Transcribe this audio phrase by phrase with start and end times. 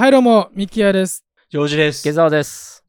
[0.00, 1.26] はい、どうも、ミキヤです。
[1.50, 2.00] ジョージです。
[2.00, 2.86] 下沢です。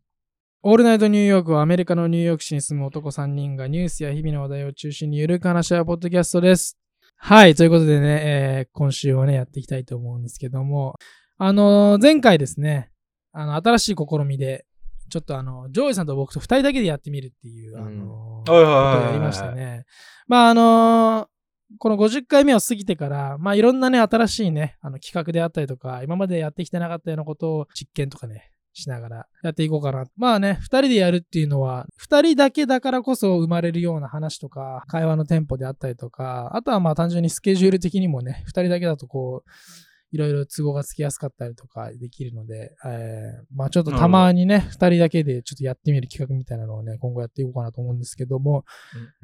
[0.64, 6.78] オールナイトニューヨークはアメリカのニューヨーク市に住む男3人がニュースや日々の話題を中心にゆるく話し合うポッドキャストです。
[7.18, 10.96] はい、ということでね、えー今週をね、やっていきたいと思うんですけども、
[11.38, 12.92] あのー前回ですね、
[13.34, 14.66] あの、新しい試みで、
[15.10, 19.84] ちょっとあの、ジョージさんと僕と2人だけでやってみるっていう、あのーはいはいはいはいことをやりましたね。
[20.30, 21.41] まあ、あのー
[21.80, 30.06] この50回目を過ぎてから、まあ、いろんなね、新しいね、あの企画であったりとか、今までやってきてなかったようなことを実験とかね、しながらやっていこうかな。
[30.16, 39.50] まあね、二人でやるっていうのは、二人だけだからこそ生まれるような話とか、会話のテンポであったりとか、あとはまあ単純にスケジュール的にもね、二人だけだとこう、
[40.12, 48.66] いろいろ都合がつきやすかったりとかできるので、えーまあちょっとたまにね、二人だけでちょっとやってみる企画みたいなのをね、今後やっていこうかなと思うんですけども、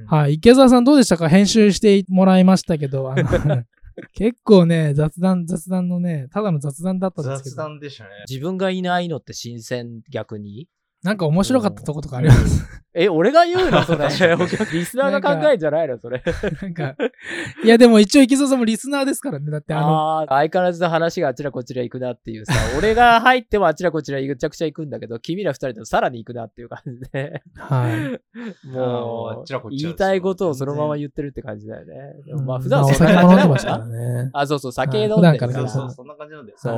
[0.07, 1.27] はい、池澤さんどうでしたか？
[1.29, 3.23] 編集してもらいましたけど、あの
[4.13, 8.09] 結構ね、雑談、雑談のね、ただの雑談だったんですけ雑ど、談でしたね。
[8.29, 10.67] 自分がいないのって新鮮逆に？
[11.07, 12.65] なんか面白かったとことかあります？
[12.93, 13.81] え、俺が言うの？
[13.87, 14.09] それ。
[14.09, 15.97] 確リスナーが考えんじゃないの？
[15.99, 16.21] それ。
[16.61, 16.95] なんか、
[17.63, 19.49] いやでも一応池澤さんもリスナーですからね。
[19.49, 28.19] だってあの、あ相変わらず話があちらこちら行くなっていうさ、 俺が入ってもあちらこちらめちゃくちゃ行くんだけど、君ら二人とさらに行くなっていう感じで、は
[28.65, 28.67] い。
[28.67, 31.95] もうあちらこっちら言いたいことをそのまま言ってるって感じだよね。
[32.45, 33.97] まあうん普段そんな感じも飲んでましたかだもんな。
[33.99, 34.29] らね。
[34.33, 36.57] あ、そうそう、酒飲んでるからそうそう、そんな感じなんだよ。
[36.59, 36.73] そう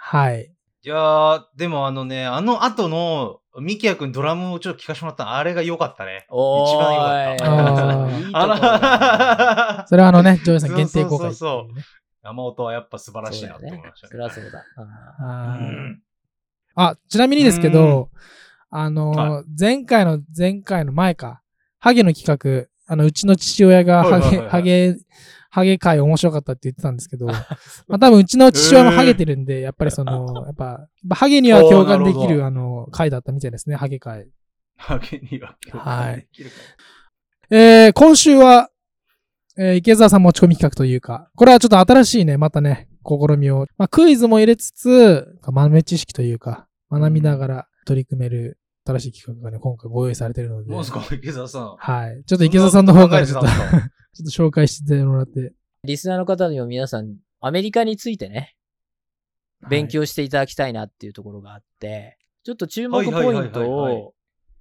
[0.00, 0.44] はいは
[0.84, 0.86] い。
[0.86, 6.26] いやー、でもあのね、あの後の、ミキヤ君ドラムをちょっと聞かせてもらったのあれが良かったね。
[6.30, 7.36] おーい一番良かった。
[7.36, 11.82] いいとこだなあ それはあのね、ジョージさん限定公開っていそうそううね。
[12.22, 14.00] 生音はやっぱ素晴らしいなそうだよねって思いまし。
[14.02, 14.64] たそりゃそうだ。
[15.18, 16.02] あーはいうん
[16.80, 18.10] あ、ちなみにですけど、
[18.70, 21.42] あのーは前回の、前回の前か、
[21.80, 24.96] ハゲの企画、あの、うちの父親がハゲ、はいはいはいはいハゲ、
[25.50, 27.26] ハゲ会面白かったって言ってたんですけど、
[27.88, 34.28] まあ多分うちの父親もハゲてるんで、やっぱりその、やっぱ、ハゲには共感できる、あの、回だったみたいですね、ハゲ会。
[34.76, 36.56] ハゲには共感できるか
[37.50, 38.70] えー、今週は、
[39.56, 51.76] えー池澤さん持ち込み企画というか、これはちょっと新しいね、またね、試みを、まあ、クイズも入れつつ、豆知識というか、学びながら取り組める新しい企画がね、今回ご用意されてるので、もうすごい、池澤さん。
[51.76, 52.22] はい。
[52.24, 53.48] ちょっと池澤さんの方からちょっと、
[54.18, 55.52] ちょっと紹介してもらって。
[55.84, 58.56] リスナーの方にも皆さん、アメリカについてね、
[59.70, 63.96] 勉強していただきたいなっていうところがあって、ちょっと注目ポイントはいはいはいはいはい。
[63.96, 64.14] を、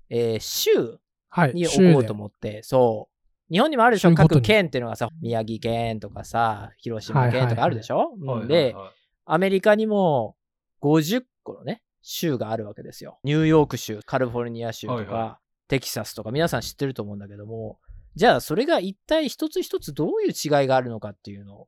[0.10, 1.54] えー州はい。
[1.56, 3.10] に置こうと思って、そ
[3.50, 3.52] う。
[3.52, 4.14] 日本にもあるでしょ？
[4.14, 8.28] 各県っていうのがさ、宮城県とかさ、広島県とかあるでしょ、うん。
[8.28, 8.92] はいはいで、はい。
[9.26, 10.36] アメリカにも
[10.82, 13.20] 50個のね、州があるわけですよ。
[13.24, 17.80] ニューヨーク州、カリフォルニア州とか、はいはテキサスとか皆さん知ってると思うんだけども、
[18.18, 21.68] じゃあそれが一体一つ一つどういう違いがあるのかっていうのを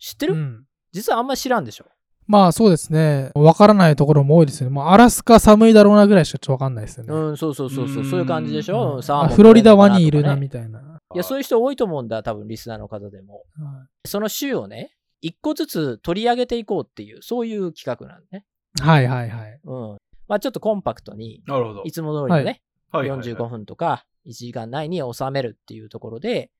[0.00, 1.86] 知ってる、うん実はあんま知らんでしょ
[2.28, 3.32] まあそうですね。
[3.34, 4.72] わからないところも多いですよね。
[4.72, 7.12] もうアラスカ寒いだろうなぐらいしかちょっとわかんないですよね。
[7.12, 11.00] うん、そうそうそうそうう、んそういう感じでしょ、うんサーモンあフロリダワニいるな、みたいな。
[11.14, 13.42] いや、そういう人多いと思うんだ、多分リスナーの方でも。
[13.58, 18.44] はその州をね、一個ずつ取り上げていこうっていう、そういう企画なんね。
[18.78, 19.60] いはいはいはい。
[19.64, 19.96] うん。
[20.28, 21.82] まあちょっとコンパクトに、なるほど。
[21.82, 22.62] いつも通りのね、
[22.92, 26.50] はいはいはい45分とか1時間内に収めるっていうところで、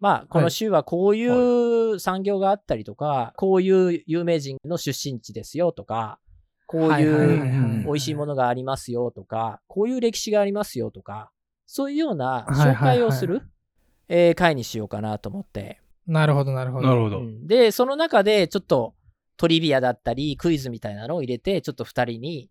[0.00, 6.18] まあ、この州はこういう産業があったりとか、こういう有名人の出身地ですよとか、
[6.66, 11.30] こうはいはいはいはいいう美味しいものがありますよとか、こういう歴史がありますよとか、
[11.66, 13.42] そういうような紹介をする、
[14.08, 15.80] えー回にしようかなと思って。
[16.06, 16.88] なるほどなるほど。
[16.88, 17.20] なるほど。
[17.20, 18.94] うんで、その中でちょっと
[19.36, 22.50] トリビアだったり、クイズみたいなのを入れて、ちょっと二人に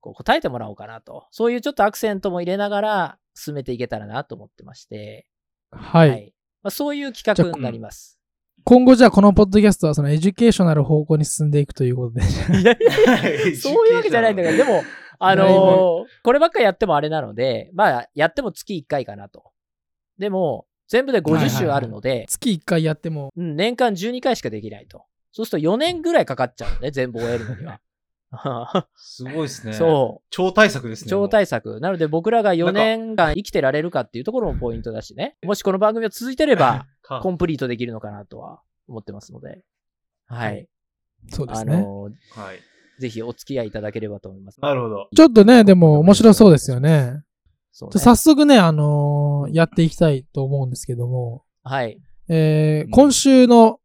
[0.00, 1.26] こう答えてもらおうかなと。
[1.30, 5.26] そういうちょっとアクセントも入れながら進めていけたらなと思ってまして。
[5.70, 6.34] はい。
[6.62, 8.18] まあ、そういう企画になります。
[8.64, 12.22] 今後じゃあこのポッドキャストはその educational 方向に進んでいくということで。
[12.22, 14.82] いやいやそういうわけじゃないんだけど、でも、
[15.18, 19.52] あのーこればっかりやってもあれなので、まあ、やっても月1回かなと。
[20.18, 25.04] でも、全部で50週あるので、月1回やっても、うん年間12回しかできないと。
[25.32, 27.80] そうすると4年ぐらいかかっちゃうのね、全部終えるのには。
[28.96, 29.72] すごいですね。
[29.72, 30.26] そう。
[30.30, 31.10] 超大作ですね。
[31.10, 31.80] 超大作。
[31.80, 35.36] なので僕らが4年間生きてられるかっていうところもポイントだしね。
[35.44, 39.62] もしこの番組が続いてれば、 かコンプリートできるのかなとは思ってますので。
[40.26, 40.68] はい。
[41.30, 41.80] あそうですね。
[41.82, 42.10] の、はい。
[43.00, 44.60] ぜひお付き合いいただければと思います。
[44.60, 45.08] なるほど。
[45.14, 47.22] ちょっとね、でも面白そうですよね。
[47.72, 51.98] そうね早速ね、あのーやっていきたいと思うんですけども、はい。
[52.28, 53.80] えーうん今週の、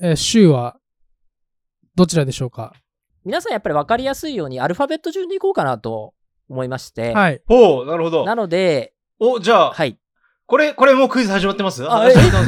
[0.00, 0.78] えー週は、
[1.94, 2.72] どちらでしょうか？
[3.28, 6.14] 皆さんやっぱり分かりやすいようにアルファベット順にいこうかなと
[6.48, 7.12] 思いまして。
[7.12, 7.42] はい。
[7.46, 8.24] ほう、なるほど。
[8.24, 9.98] なので、お、じゃあ、はい。
[10.46, 11.86] これ、これもうクイズ始まってます？
[11.86, 12.42] あ始まってま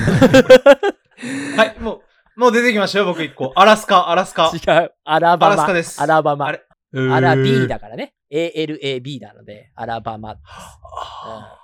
[1.55, 2.01] すはい、も
[2.37, 3.53] う、もう出てきましたよ、僕一個。
[3.57, 4.51] アラスカ、アラスカ。
[4.55, 4.57] 違
[4.87, 4.95] う。
[5.05, 5.53] アラバマ。
[5.53, 6.47] アラスカですアラバマ。
[6.47, 6.63] あれ？
[6.95, 7.75] アラ B だ。
[7.75, 8.15] だからね。
[8.33, 10.37] ALAB なので、アラバマ。
[10.47, 11.59] あ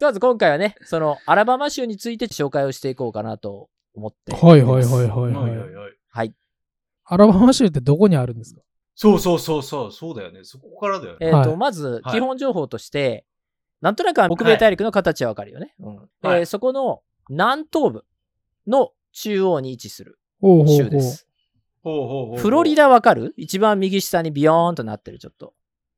[0.00, 4.32] まず今回はね、そのアラバマ州について紹介をしていこうかなと思って。
[4.32, 5.08] はいはいはいはい。
[5.08, 5.60] はいはい
[6.12, 6.32] はい。
[7.06, 8.60] アラバマ州ってどこにあるんですか？
[8.94, 10.40] そうそうそうそう、そうだよね。
[10.44, 11.18] そこからだよね。
[11.20, 13.24] えっ、と、はいまず、はい基本情報として、
[13.80, 15.74] なんとなくは北米大陸の形はわかるよね。
[15.80, 18.04] うんえーはいそこの南東部
[18.66, 20.76] の中央に位置するほうほうほう。
[20.84, 21.26] 州です。
[21.82, 23.34] ほうほうほうフロリダわかる？
[23.36, 25.52] 一番右下にビヨーンとなってる、ちょっと。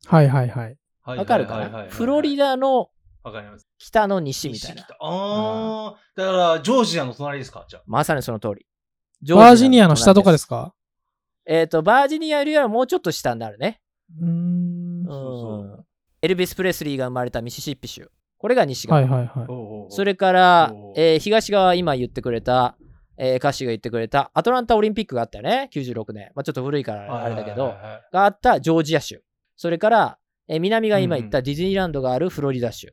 [0.06, 0.76] はいはいはい。
[1.02, 2.90] はいわかるかはいはいはいはいなフロリダの
[3.22, 3.66] わかります。
[3.78, 7.64] 北の西みたいなああ、だから、ジョージアの隣ですか？
[7.68, 7.82] じゃあ。
[7.86, 8.66] まさにその通り。
[9.34, 10.74] バージニアの下とかですか？
[11.48, 13.80] えっ、と、バージニアよりはもうちょっと下になるね。
[14.20, 15.02] うーん。
[15.02, 15.86] うそう。
[16.20, 18.10] エルビス・プレスリーが生まれたミシシッピ州。
[18.36, 19.00] これが西側。
[19.00, 19.92] はいはいはい。
[19.92, 22.76] それからえー東側、今言ってくれた、
[23.16, 25.70] えー、歌詞が言ってくれた、アトランタオリンピックがあったよね。
[25.72, 26.30] 96年。
[26.34, 29.22] まあ、ちょっと古いからあれだけど、はいはいはいはいがあったジョージア州。
[29.56, 30.18] それから、
[30.48, 32.92] えー南が今言ったディズニーランドがあるフロリダ州。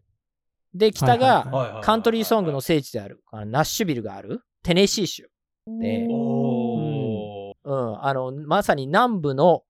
[0.74, 5.30] で、北はいはいがカントリーソングの聖地である、あのナッシュビルがあるテネシー州。
[5.81, 6.75] で、おー
[7.66, 9.64] うん、あの、まさに南部の、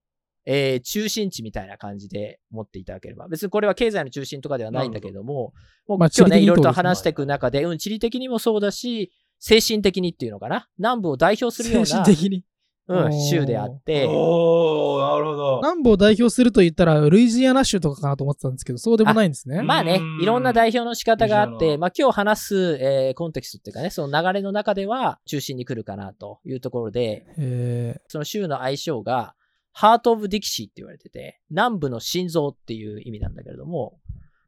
[0.46, 3.28] えー中心地みたいな感じで持っていただければ。
[3.28, 5.54] 別にこれは経済の中心とかではないんだけども、
[5.88, 10.68] もうまあ今日ね、いろいろと話していく中で、うん、地理的にもそうだし、精神的にっていうのかな？
[10.78, 12.46] 南部を代表するよう精な、神的に。
[12.88, 15.60] うん、州であって、おーなるほど。
[15.64, 19.64] 南部を代表すると言ったら、ルイジアナ州とかかなと思ってたんですけど、そうでもないんですね。
[19.64, 29.34] まあねうん、いろんな代表の仕方があって、まあ今日話す、えーコンテキストっていうかね、その流れの中では中心に来るかなというところで、えその州の愛称が、
[29.72, 34.00] ハート・オブ・ディキシーって言われてて、南部の心臓っていう意味なんだけれども、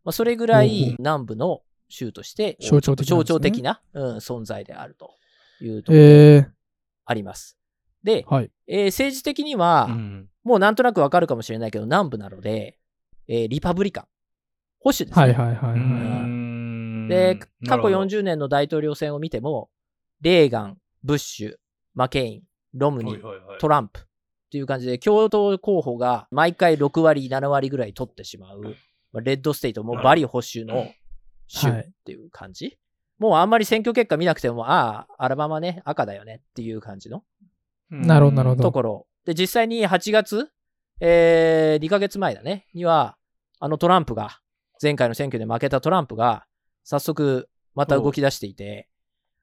[0.06, 3.26] まあ、それぐらいう南部の州として、象徴的なんですね。
[3.26, 5.12] 象徴的な、うん、存在であると
[5.60, 6.52] いうー、ところがえ
[7.06, 7.57] あります。
[8.08, 8.52] で、ー、はい。
[8.68, 12.78] えー政治的には、うんもうなんとなくわかるかもしれないけど、南部なので、
[13.28, 14.06] えーリパブリカン。
[14.80, 15.14] 保守ですね。
[15.14, 18.02] はいはいはい、で、過去なるほど。
[18.04, 19.70] 40年の大統領選を見ても、
[20.22, 21.56] レーガン、ブッシュ、
[21.96, 22.44] マケイン、
[22.74, 23.60] ロムニー、はいはいはい。
[23.60, 24.04] トランプっ
[24.52, 28.62] ていう感じで、共和党候補が毎回6割、7割ぐらい取ってしまう、
[29.12, 30.88] まあレッドステイト、もうバリ保守の
[31.48, 31.82] 州はい。
[31.82, 32.78] っていう感じ。
[33.20, 37.24] もうあんまり選挙結果見なくても、ああ、アラバマね、赤だよねっていう感じの
[37.90, 39.08] なるほどなるほどところ。
[39.26, 40.50] で、実際に8月、
[41.00, 43.18] えー、2ヶ月前だね、には、
[43.60, 44.40] あのトランプが、
[44.82, 46.46] 前回の選挙で負けたトランプが、
[46.84, 48.88] 早速また動き出していて、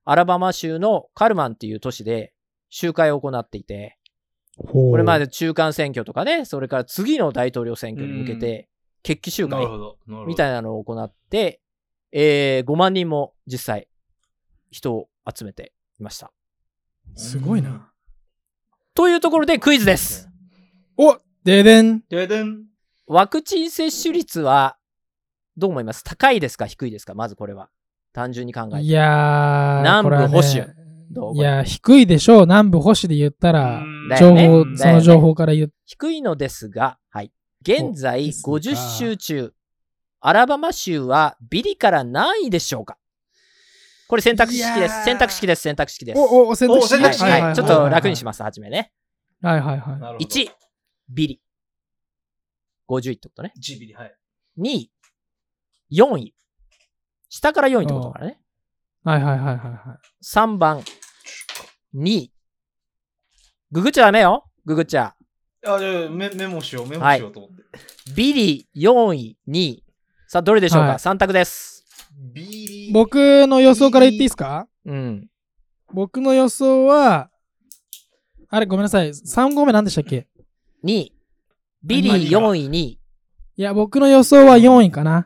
[0.05, 2.35] アラバマ州のカルマンっていう都市で
[2.69, 3.99] 集会を行っていて、
[4.57, 8.69] ここれまで中間選挙とかね、それから次の大統領選挙に向けて、
[9.03, 9.79] 決起集会なるほど。
[9.79, 11.61] なるほどみたいなのを行って、
[12.13, 13.89] えー5万人も実際、
[14.71, 16.33] 人を集めていました。
[17.17, 17.91] すごいな。
[18.97, 20.29] というところでクイズです。
[20.97, 22.03] おででん。
[22.09, 22.63] ででん。
[23.09, 24.77] ワクチン接種率は、
[25.57, 26.05] どう思います？
[26.05, 26.67] 高いですか？
[26.67, 27.15] 低いですか？
[27.15, 27.71] まずこれは。
[28.13, 28.83] 単純に考えて。
[28.83, 30.65] いやー、南部保守
[31.11, 32.41] どういや、低いでしょう。
[32.43, 33.83] 南部保守で言ったら、
[34.17, 35.73] 情報、だその情報から言う。
[35.87, 37.33] 低いのですが、はい。
[37.63, 39.53] 現在ですが50州中、
[40.21, 42.97] アラバマ州はビリから何位でしょうか？
[44.09, 45.05] これ選択式です。
[45.05, 45.63] 選択式です。
[45.63, 46.19] 選択式です。
[46.19, 47.55] お、お、選択肢お選択肢はいはい。
[47.55, 48.43] ちょっと楽にしまます。
[48.43, 48.93] はじめね。
[49.41, 49.47] す。
[49.47, 50.01] はいはいはい。
[50.01, 50.19] なるほど。
[50.19, 50.51] 1、
[51.09, 51.41] ビリ。
[52.89, 53.53] 50位ってことね。
[53.59, 54.15] 1ビリ、はい。
[54.59, 54.93] 2位、
[55.91, 56.35] 4位。
[57.29, 58.41] 下から4位ってことだからね。
[59.05, 60.83] はいはいはいはいは3番、
[61.95, 62.33] 2位。
[63.73, 64.45] ググっちゃダメよ。
[64.65, 65.15] ググっちゃ。
[65.67, 67.65] あ、じゃあメメモしよう、メモしようと思って。
[68.15, 69.85] ビリ、4位、2位。
[70.29, 71.74] さあ、どれでしょうか、はい ?3 択です。
[72.93, 74.67] 僕の予想から言っていいですか？
[74.85, 75.29] うん。
[75.93, 77.31] 僕の予想は、
[78.49, 79.09] あれごめんなさい。
[79.11, 80.29] 3号目何でしたっけ
[80.85, 81.13] ？2位。
[81.83, 82.99] ビリーマジか4位、2位。
[83.57, 85.25] いや、僕の予想は4位かな。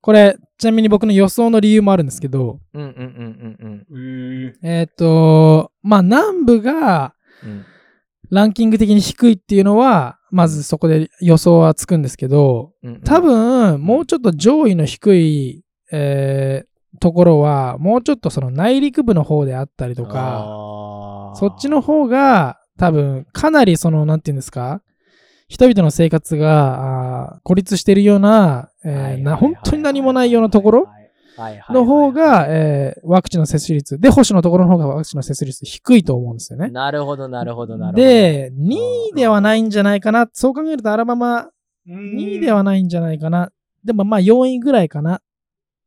[0.00, 7.14] これ、ちなみに僕の予想の理由もあるんですけど、うんうんうんうんうーえっ、と、まあ、南部が
[8.30, 12.72] ランキング的に低いっていうのは、まずそこで予想はつくんですけど、
[13.04, 24.82] 多分、もうちょっと上位の低い、えーところは、もうちょっとその内陸部の方であったりとか、そっちの方が、多分、かなりその、なんていうんですか、
[25.48, 30.88] 人々の生活が孤立しているような、えーはいはいはいな本当に何もないようなところ
[31.70, 36.68] の方が、えーワクチンの接種率、で、保守のところの方がワクチンの接種率低いと思うんですよね。
[36.68, 38.02] なるほど、なるほど、なるほど。
[38.02, 38.74] で、2
[39.12, 40.28] 位ではないんじゃないかな。
[40.32, 41.50] そう考えるとアラバマん
[41.86, 43.50] 2位ではないんじゃないかな。
[43.84, 45.20] でもまあ4位ぐらいかな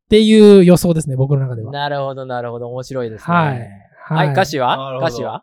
[0.06, 1.72] っていう予想ですね、僕の中では。
[1.72, 2.68] なるほど、なるほど。
[2.68, 3.34] 面白いですね。
[3.34, 3.68] はい。
[4.08, 5.42] はい、歌詞なは歌詞は？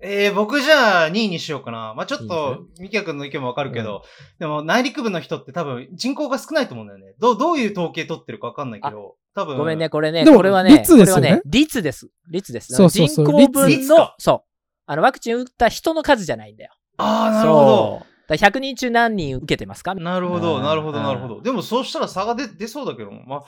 [0.00, 1.94] えー、僕じゃあ2位にしようかな。
[1.96, 4.02] まあちょっと、ミキヤ君の意見もわかるけど、
[4.40, 7.14] でも内陸部の人って多分人口が少ないと思うんだよね。
[7.20, 9.56] どう、どういう統計取ってるかわかんないけど、多分。
[9.56, 12.10] ごめんね、これね、これはね、率ですよねこれはね、率です。
[12.30, 12.72] 率です。
[12.74, 14.40] そうそうそう人口分のそう。
[14.86, 16.72] あの、ワクチン打った人の数じゃないんだよ。
[16.96, 18.02] ああ、なるほど。
[18.28, 19.94] だから100人中何人受けてますか？
[19.94, 20.62] なるほど、うん。
[20.62, 21.40] なるほど、なるほど。
[21.40, 23.44] でもそうしたら差が出出そうだけども、まあ、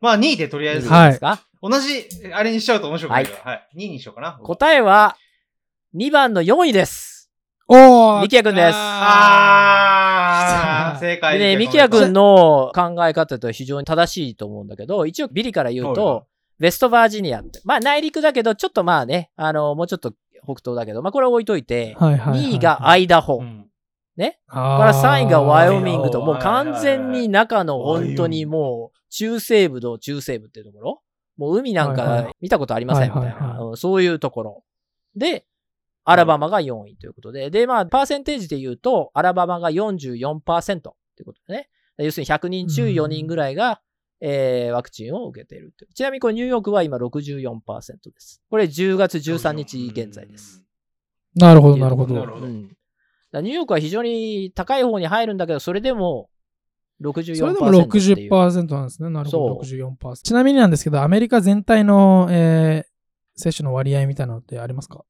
[0.00, 1.08] まあ2位でとりあえず、はい。
[1.08, 3.32] ですか同じ、あれにしちゃうと面白くないか？
[3.44, 3.68] ら、はい。
[3.76, 4.32] 2位にしようかな。
[4.42, 5.16] 答えは、
[5.96, 7.30] 2番の4位です。
[7.68, 8.22] おー。
[8.22, 8.76] ミキヤ君です。
[8.76, 11.38] あー、正解。
[11.38, 12.12] でね、ミキヤ君。
[12.12, 15.96] の考え方と非常に正しいと思うんだけど、一応ビリから言うはいはい。
[16.04, 16.26] と、
[16.60, 20.12] ウェストバージニアって、まあ内陸だけど、ちょっとまあね、あの、もうちょっと
[20.44, 23.38] 北東だけど、まあこれは置いといて、はいはいはい2位がアイダホ。
[23.40, 23.66] うん
[24.48, 31.02] あから3位がワイオミングと、もう完全に中の本当にもう中西部の中西部っていうところ、
[31.36, 34.64] もう海なんか見たことありませんみたいな、うんそういうところ。
[35.16, 35.46] で、
[36.04, 41.68] アラバマが4位ということで、で、まあ、パーセンテージで言うと、アラバマが44%ということでね。
[41.98, 43.80] 要するに100人中4人ぐらいが、
[44.20, 45.74] えーワクチンを受けている。
[45.94, 48.40] ちなみにこれニューヨークは今64%です。
[48.48, 50.62] これ10月13日現在です。。
[51.34, 52.14] なるほど、なるほど。
[52.14, 52.76] なるほどうん。
[53.40, 56.28] ニューヨークは非常に高い方に入るんだけど、それでも
[57.02, 58.30] 64%それでもっていう。
[58.30, 59.10] 60%なんですね。
[59.10, 60.16] なるほど、そう64%。
[60.16, 62.92] ちなみになんですけど、アメリカ全体の、えー
[63.34, 65.06] 接種の割合みたいなのってありますか？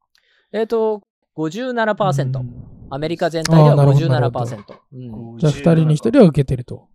[0.52, 1.02] えっ、と、
[1.36, 2.38] 57%。
[2.38, 4.64] うんアメリカ全体ではあーなるほどなるほど57%。
[4.92, 6.88] うん、じゃあ、2人に1人は受けてると。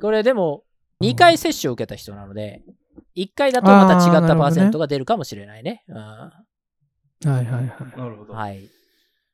[0.00, 0.64] これでも、
[1.00, 2.62] 2回接種を受けた人なので、
[3.16, 5.84] 1回だとまた違ったパーセントが出るかもしれないね。
[5.88, 6.32] うんは
[7.24, 7.66] いはいはい。
[7.96, 8.34] なるほど。
[8.34, 8.68] はい。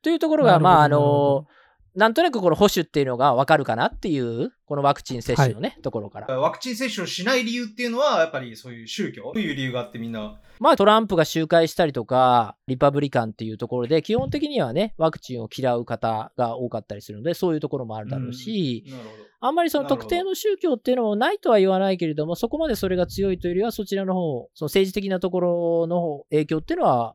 [0.03, 1.47] というところが、まあ、あの、
[1.95, 6.39] なんとなくこの保守っていうのがわかるかなっていう、このワクチン接種のね、ところから。
[6.39, 9.31] ワクチン接種をしない理由っていうのは、やっぱりそういう宗教？
[9.31, 10.39] という理由があってみんな？
[10.59, 19.23] まあトランプが集会したりとか、リパブリカンっていうところで、基本的にはね、ワクチンを嫌う方が多かったりするので、そういうところもあるだろうし、なるほど。
[19.41, 27.13] あんまりその特定の宗教っていうのもないとは言わないけれども、そこまでそれが強いというよりは、そちらの方、その政治的なところの影響っていうのは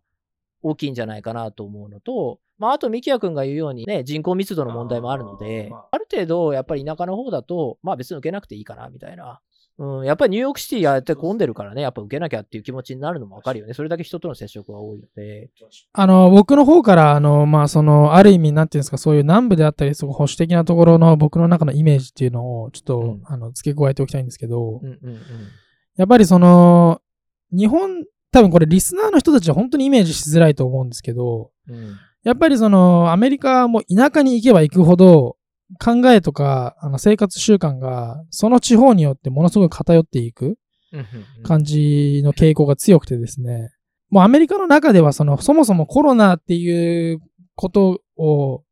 [0.62, 9.40] 大きいんじゃないかなと思うのと、まあ、あと、ミキヤ君が言うようにね、人口密度の問題もあるのである程度、やっぱり田舎の方だと、まあ別に受けなくていいかな、みたいな。
[9.78, 13.74] うん、やっぱりニューヨークシティやって混んでるからね、やっぱ受けなきゃっていう気持ちになるのもわかるよね。
[13.74, 15.50] それだけ人との接触が多いので。
[15.92, 25.18] あの、僕の方から、あの、まあ、その、ある意味、なんていうんですか、そういう南部であったり、その保守的なところの僕の中のイメージっていうのを、ちょっと、うんあの、付け加えておきたいんですけど、うんうんうん。
[25.96, 27.00] やっぱりその、
[27.52, 31.96] 日本、多分これリスナーの人たちは本当にイメージしづらいと思うんですけど、うん。
[32.24, 35.36] やっぱりその、アメリカも田舎に行けば行くほど、
[35.78, 40.56] 考えとか、あの、生活習慣が、その地方によってものすごく偏っていく
[41.42, 43.70] 感じの傾向が強くてですね、
[44.10, 47.20] もうアメリカの中ではその、そもそもコロナっていう
[47.54, 48.62] ことを、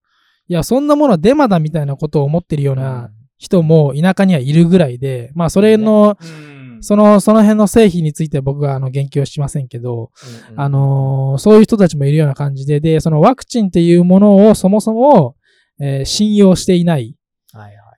[0.48, 6.55] いや、そんなものはデマだみたいなことを思ってるような人も田舎にはいるぐらいで、まあ、それの、うん
[6.86, 10.12] その、その辺の製品については僕はあの言及はしませんけど、
[10.48, 15.34] うんうんあのーそういう人たちもいるような感じで、で、そのワクチンっていうものをそもそも、
[15.80, 17.16] えー信用していない。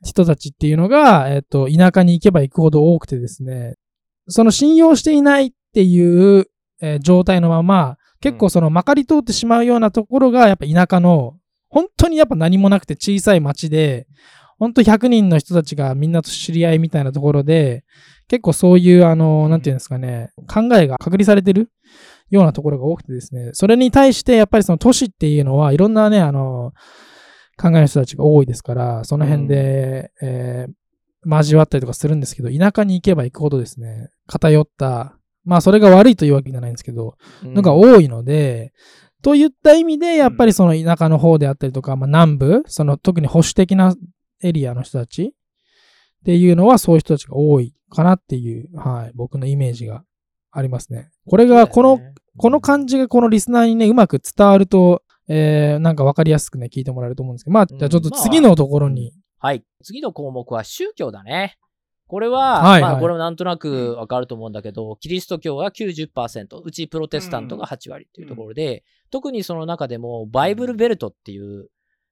[0.02, 3.75] 人たちっていうのが、えっ、と、田舎に行けば行くほど多くてですね、
[4.26, 6.47] その信用していないっていう、
[6.80, 11.37] えー状態のまま、結構そのまかり通ってしまうようなところが、やっぱ田舎の、
[11.68, 14.07] 本当にやっぱ何もなくて小さい町で、
[14.59, 17.85] 本当100人の人たちがみんなと知り合いみたいなところで、
[18.29, 21.71] 結構そういう、あの、なんていうんですかね、考えが隔離されてる
[22.31, 26.73] ようなところが多くてですね、それに対してやっぱりその都市っていうのは、いろんなね、あの、
[27.61, 30.73] 考えの人たちが多いですから、その辺で、えー
[31.27, 38.73] 交わったりとかするんですけど、田舎に行けば行くほどですね、偏った、まあそれが悪いというわけじゃないんですけど、のが多いので、
[39.23, 43.95] といった意味で、やっぱりその田舎の方であったりとか、まあ、南部、その特に保守的な
[44.43, 45.35] エリアの人たち
[46.21, 50.04] っていうのはそういう人たちが多いかなっていう、はい、僕のイメージが
[50.50, 51.11] ありますね。
[51.26, 52.00] これが、この、
[52.37, 59.62] この感じがこのリスナーにね、うまく伝わると、えー、なんかわかりやすくね、聞いてもらえると思うんですけど、まあ、じゃあちょっと次のところに、はい。
[59.85, 61.59] 次の項目は宗教だね。
[62.09, 62.92] これは、はいはい。
[62.92, 71.68] まあ、これもなんとなくわかると思うんだけど、キリスト教が90%、うちプロテスタントが8割っていうところで、特にその中でも、バイブルベルトっていう、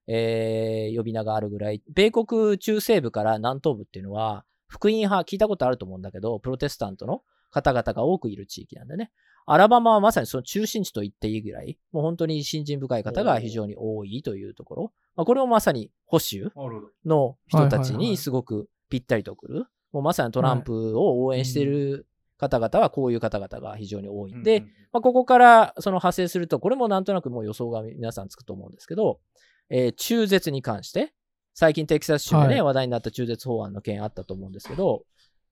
[0.09, 9.11] えー呼び名があるぐらい、米国中西部から南東部っていうのは、福音派、聞いたことあると思うんだけど、プロテスタントの方々が多くいる地域なんだね。
[9.47, 14.93] アラバマはまさにその中心地と言っていいぐらい、もう本当に信心深い方が非常に多いというところ。
[15.15, 16.51] まあ、これもまさに保守。
[17.05, 19.67] の人たちにすごくぴったりとくる。
[19.93, 22.07] もうまさにトランプを応援している
[22.39, 24.33] 方々はこういう方々が非常に多い。
[24.33, 24.61] うんで、、
[24.93, 29.21] まあ、ここからその派生すると、これもなんとなくもう予想が皆さんつくと思うんですけど、
[29.71, 31.13] えー中絶に関して、
[31.59, 35.05] 最近テキサス州でね、はい話題になった中絶法案の件あったと思うんですけど、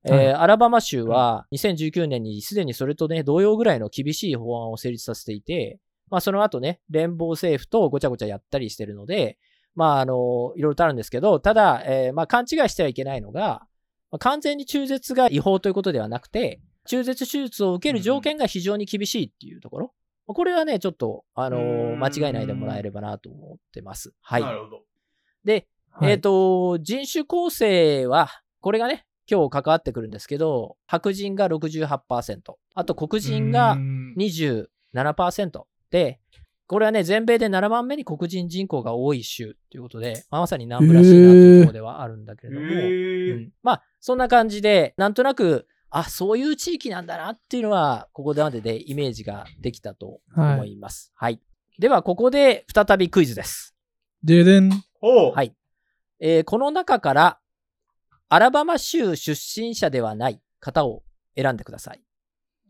[0.03, 5.79] えーはいアラバマ州は2019年にすでにそれとね、同様ぐらいの厳しい法案を成立させていて、
[6.11, 9.39] まあその後ね、連邦政府とごちゃごちゃやったりしてるので、
[9.73, 13.65] まああの、いろいろとあるんですけど、ただ、えーまあ勘違いしてはいけないのが、
[14.11, 19.93] まあ完全に中絶が違法ということではなくて、中絶手術を受ける条件が非常に厳しいっていうところ。
[20.27, 21.61] これはね、ちょっと、あのう
[21.95, 24.13] ん間違いないでもらえればなと思ってます。
[24.21, 24.43] はい。
[24.43, 24.81] なるほど。
[25.43, 28.29] で、はいえっ、と、人種構成は、
[28.61, 36.19] これがね、今日関わってくるんですけど、白人が68%、あと黒人がうん27%で、
[36.67, 51.13] これはね、全米で7番目に黒人人口が多い州ということで、まあ、まさに南部らしいなというところではあるんだけれども、へーうんまあ、そんな感じで、なんとなく、あ、そういう地域なんだなっていうのは、ここまででイメージができたと思います。
[51.15, 51.39] はい。
[51.77, 53.75] では、ここで再びクイズです。
[54.23, 54.71] ででん。
[55.31, 55.53] はい。
[56.19, 57.39] えーこの中から、
[58.29, 59.31] アラバマ州出
[59.61, 61.03] 身者ではない方を
[61.35, 62.01] 選んでください。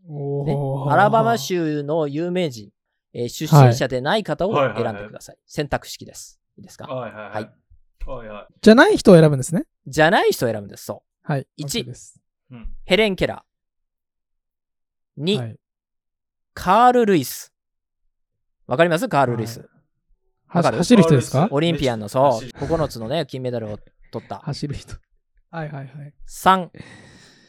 [0.08, 0.56] ね
[0.88, 2.70] アラバマ州の有名人、
[3.12, 5.38] えー出身者でない方を選んでください。
[5.46, 6.40] 選択式です。
[6.56, 6.86] いいですか？
[6.86, 7.50] はいはいはい。
[8.06, 8.46] はいはい。
[8.60, 9.64] じゃない人を選ぶんですね？
[9.86, 10.84] じゃない人を選ぶんです。
[10.84, 11.32] そう。
[11.32, 11.46] はい。
[11.56, 12.20] 一 OK です。
[12.50, 15.22] うんヘレン・ケラー。
[15.24, 15.56] 2、はい。
[16.54, 17.52] カール・ルイス。
[18.66, 19.08] わかります？
[19.08, 19.60] カール・ルイス。
[19.60, 19.68] はい
[20.48, 21.48] 走る人ですか？
[21.50, 23.78] オリンピアンの、そう、走る9つのね、金メダルを
[24.12, 24.38] 取った。
[24.38, 24.94] 走る人。
[25.50, 26.14] はいはいはい。
[26.28, 26.70] 3、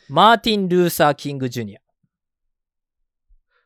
[0.10, 1.82] マーティン・ルーサー・キング・ジュニア。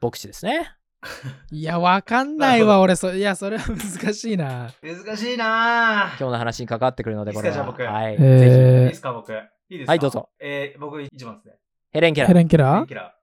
[0.02, 0.72] 牧師ですね。
[1.52, 2.96] いや、わかんないわ、俺。
[2.96, 4.72] そいや、それは難しいな。
[4.84, 7.56] 難しいな今日の話に関わってくるので、これは。
[7.56, 8.14] すかじゃあ僕はい。
[8.16, 9.32] えぜいいーですか、僕。
[9.34, 9.36] い
[9.70, 9.92] いですか？
[9.92, 10.30] はいどうぞ。
[10.40, 11.54] えー、僕一番ですね。
[11.56, 11.60] ひ。
[11.94, 12.28] ヘレン・ケラー。
[12.30, 12.74] ヘレン・ケラー？
[12.74, 13.16] ヘレンキラ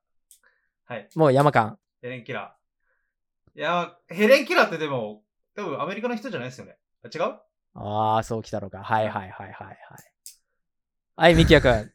[0.88, 0.92] ー。
[0.94, 1.08] はい。
[1.14, 1.78] もう山間。
[2.02, 3.58] ヘレンキラー。
[3.58, 5.22] いや、ヘレンキラーってでも、
[5.58, 6.76] 多分アメリカの人じゃないですよね。
[7.04, 7.34] あ違う？
[7.74, 8.78] ああ、そうきたのか。
[8.78, 9.76] はいはいはいはいはい。
[11.16, 11.90] はい、ミキヤ君。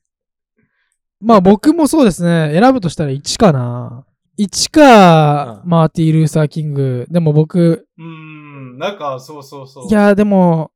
[1.22, 2.60] まあ僕もそうですね。
[2.60, 4.06] 選ぶとしたら1かな。
[4.38, 7.08] 1か、うんマーティー・ルーサー・キング。
[7.10, 9.88] でも僕、うーん、なんか、そうそうそう。
[9.88, 10.72] いや、でも、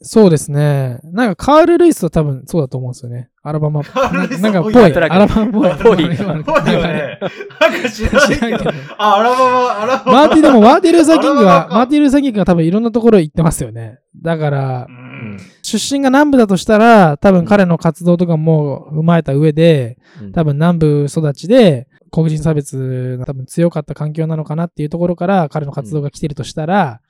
[0.00, 0.98] そうですね。
[1.04, 3.30] なんかカール・ルイスは多分そうだと思うんですよね。
[3.48, 3.80] アラバマ。
[4.40, 4.76] なんかぽい。
[4.76, 5.94] アラバマっぽい。
[5.94, 6.18] ぽいよね。
[6.26, 8.70] なんか知らない けど。
[8.98, 10.12] あ、アラバマ、アラバマ。
[10.12, 14.00] マーティでも、マーティ・ルーサー・キングは、マーティ・ルーサー・キングが多分いろんなところ行ってますよね。
[14.20, 14.88] だから
[15.62, 27.00] 出身が南部だとしたら、多分彼の活動とかも踏まえた上で、うん多分南部育ちで、黒人差別が多分強かった環境なのかなっていうところから彼の活動が来てるとしたら、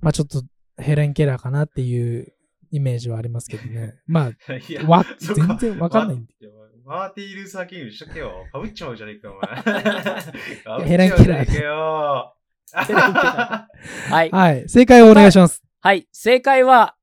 [0.00, 0.42] まあちょっと
[0.78, 2.32] ヘレン・ケラーかなっていう
[2.70, 3.94] イメージはありますけどね。
[4.06, 6.32] まいやあ、わ、全然わかんないんで。
[6.84, 8.46] マーティー・ルーサー・キングにしとけよ。
[8.50, 10.86] かぶっちまうじゃねえか、お前。
[10.88, 12.32] ヘレンケラ
[14.10, 14.30] はい。
[14.30, 14.68] はい。
[14.68, 15.62] 正解をお願いします。
[15.80, 16.08] はい。
[16.12, 16.94] 正解は、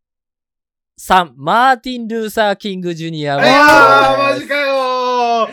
[0.99, 5.49] 3、マーティン・ルーサー・キング・ジュニアいやー、マジかよ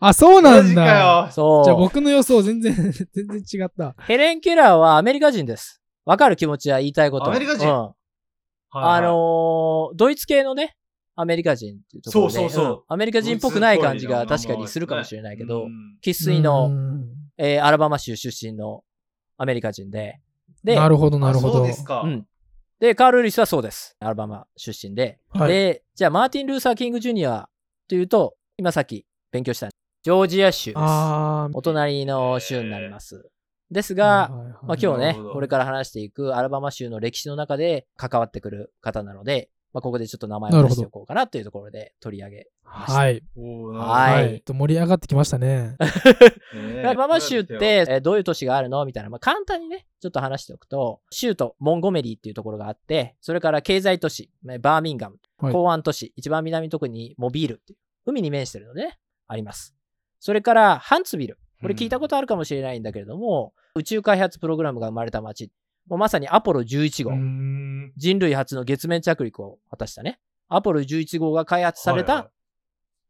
[0.00, 1.00] あ、そうなマジかんだ。
[1.24, 1.64] よそう。
[1.64, 2.72] じゃあ僕の予想全然、
[3.12, 3.96] 全然違った。
[4.06, 5.82] ヘレン・ケラーはアメリカ人です。
[6.04, 6.36] わかる？
[6.36, 7.26] 気持ちは言いたいこと。
[7.30, 7.66] アメリカ人？
[7.68, 7.97] うん
[8.70, 10.76] あのードイツ系のね、
[11.16, 15.66] アメリカ人っていうところで、そうそうそうんアメリカ人っぽくない感じが確かにするかもしれないけど、
[16.02, 17.04] 生粋うの、ん
[17.38, 18.82] えーアラバマ州出身の
[19.36, 20.20] アメリカ人で、
[20.64, 21.72] で、なるほど、なるほどそうで。
[21.72, 22.02] すか。
[22.02, 22.26] うん。
[22.80, 23.96] で、カール・ルイスはそうです。
[24.00, 25.18] アラバマ出身で。
[25.30, 27.48] はいで、じゃあ、マーティン・ルーサー・キング・ジュニア
[27.88, 29.68] というと、今さっき勉強した
[30.02, 30.78] ジョージア州です。
[30.80, 33.28] あお隣の州になります。
[33.70, 33.96] ですあ。
[33.96, 42.46] が、はいはいはいまあ、今日ねこれから話していくアラバマ州の歴史の中で関わってくる方なので、まあ、ここでちょっと名前を出しておこうかなというところで取り上げ。
[42.64, 43.22] はい。
[43.36, 44.40] おーはいはい。
[44.40, 45.76] と盛り上がってきましたね。
[46.54, 48.84] ね アラバマ州って、えーどういう都市があるの？
[48.84, 59.74] みたいな、まあ、簡単にね、ちょっと話しておくと、州都モンゴメリーっていうところがあって、それから経済都市、ねバーミンガム、はい港湾都市、一番南の特にモビールっていう、海に面してるのでね、あります。
[60.18, 61.38] それからハンツビル。
[61.60, 65.50] これ聞いたことあるかもしれないんだけれども、宇宙開発プログラムが生まれた街。
[65.88, 67.10] もうまさにアポロ11号。
[67.96, 70.20] 人類初の月面着陸を果たしたね。
[70.48, 72.30] アポロ11号が開発されはいはた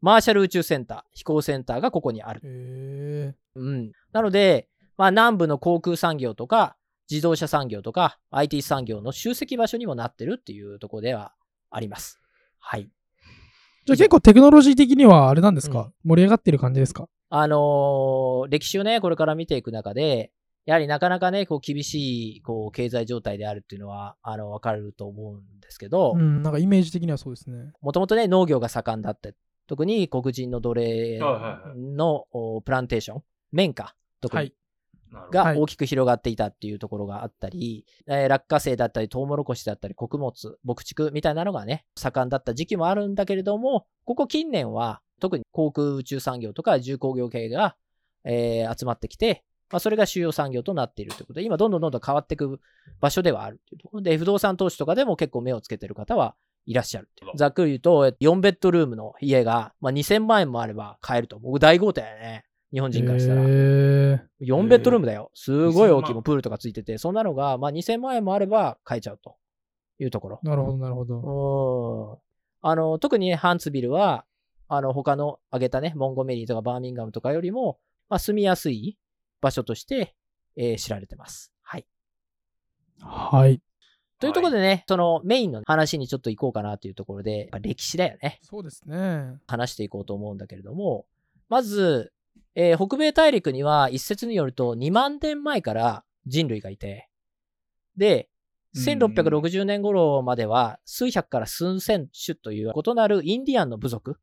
[0.01, 2.41] マーシャル宇宙センター、飛行センターがここにある。
[2.45, 3.93] へうん。
[4.13, 6.77] なので、まあ南部の航空産業とか、
[7.11, 11.33] 自動車産業とか、IT 産業の集積場所にもなってるっていうところでは
[11.71, 12.21] あります。
[12.61, 12.89] はい。
[13.87, 17.09] じゃあ結構テクノロジー的にはあれなんですか、うん盛り上がってる感じですか？
[17.31, 20.33] あのー歴史をね、これから見ていく中で、
[20.65, 27.73] やはりなかなかね、こう厳しい、こう、経済状態であるっていうのは、あの、わかると思うんですけど、うん、なんかイメージ的にはそうですね。
[27.81, 29.31] もともとね、農業が盛んだった
[29.67, 34.55] 特に黒人の奴隷はいはいはいのおプランテーション、綿花、特にはい。
[35.11, 47.77] なるほどはいが大きく広がっていたっていうところがあったり、えー落花生だったり、トウモロコシだったり、穀物、牧畜みたいなのがね、盛んだった時期もあるんだけれども、ここ近年は、特に航空宇宙産業とか重工業系が、
[48.25, 52.61] えー集まってきて、まあ、それが主要産業となっているということで、今どんどんどんどん変わっていく
[53.01, 61.39] 場所ではあるというところで、不動産投資とかでも結構目をつけてる方はいらっしゃるざっくり言うと、4ベッドルームの家が、まあ、2000万円もあれば買えると。
[61.39, 62.45] 僕大豪邸だよね。
[62.73, 63.43] 日本人からしたら。
[63.43, 65.31] へー4ベッドルームだよ。
[65.35, 69.37] すごい大きい2000万もうプールとかついてて、そんなのが、まあ、2000万円もあれば買えちゃうと
[69.99, 70.41] いうところ。
[70.43, 72.21] なるほど、なるほど。
[72.61, 74.25] あの、特にねハンツビルは、
[74.69, 77.79] あの、他の挙げたね、モンゴメリーとかバーミンガムとかよりも、
[78.09, 78.99] まあ、住みやすい
[79.41, 80.15] 場所として、
[80.57, 81.53] えー知られてます。
[81.63, 81.87] はい。
[83.01, 83.61] はい。
[84.21, 88.41] というところでね、そのメインの話にちょっと行こうかなというところで、やっぱ歴史だよね。
[88.43, 89.37] そうですね。
[89.47, 91.07] 話していこうと思うんだけれども、
[91.49, 92.13] まず、
[92.55, 97.09] えー北米大陸には一説によると2万年前から人類がいて、
[97.97, 98.39] で、うん
[98.83, 104.21] 1660年頃までは数百から数千種という異なるインディアンの部族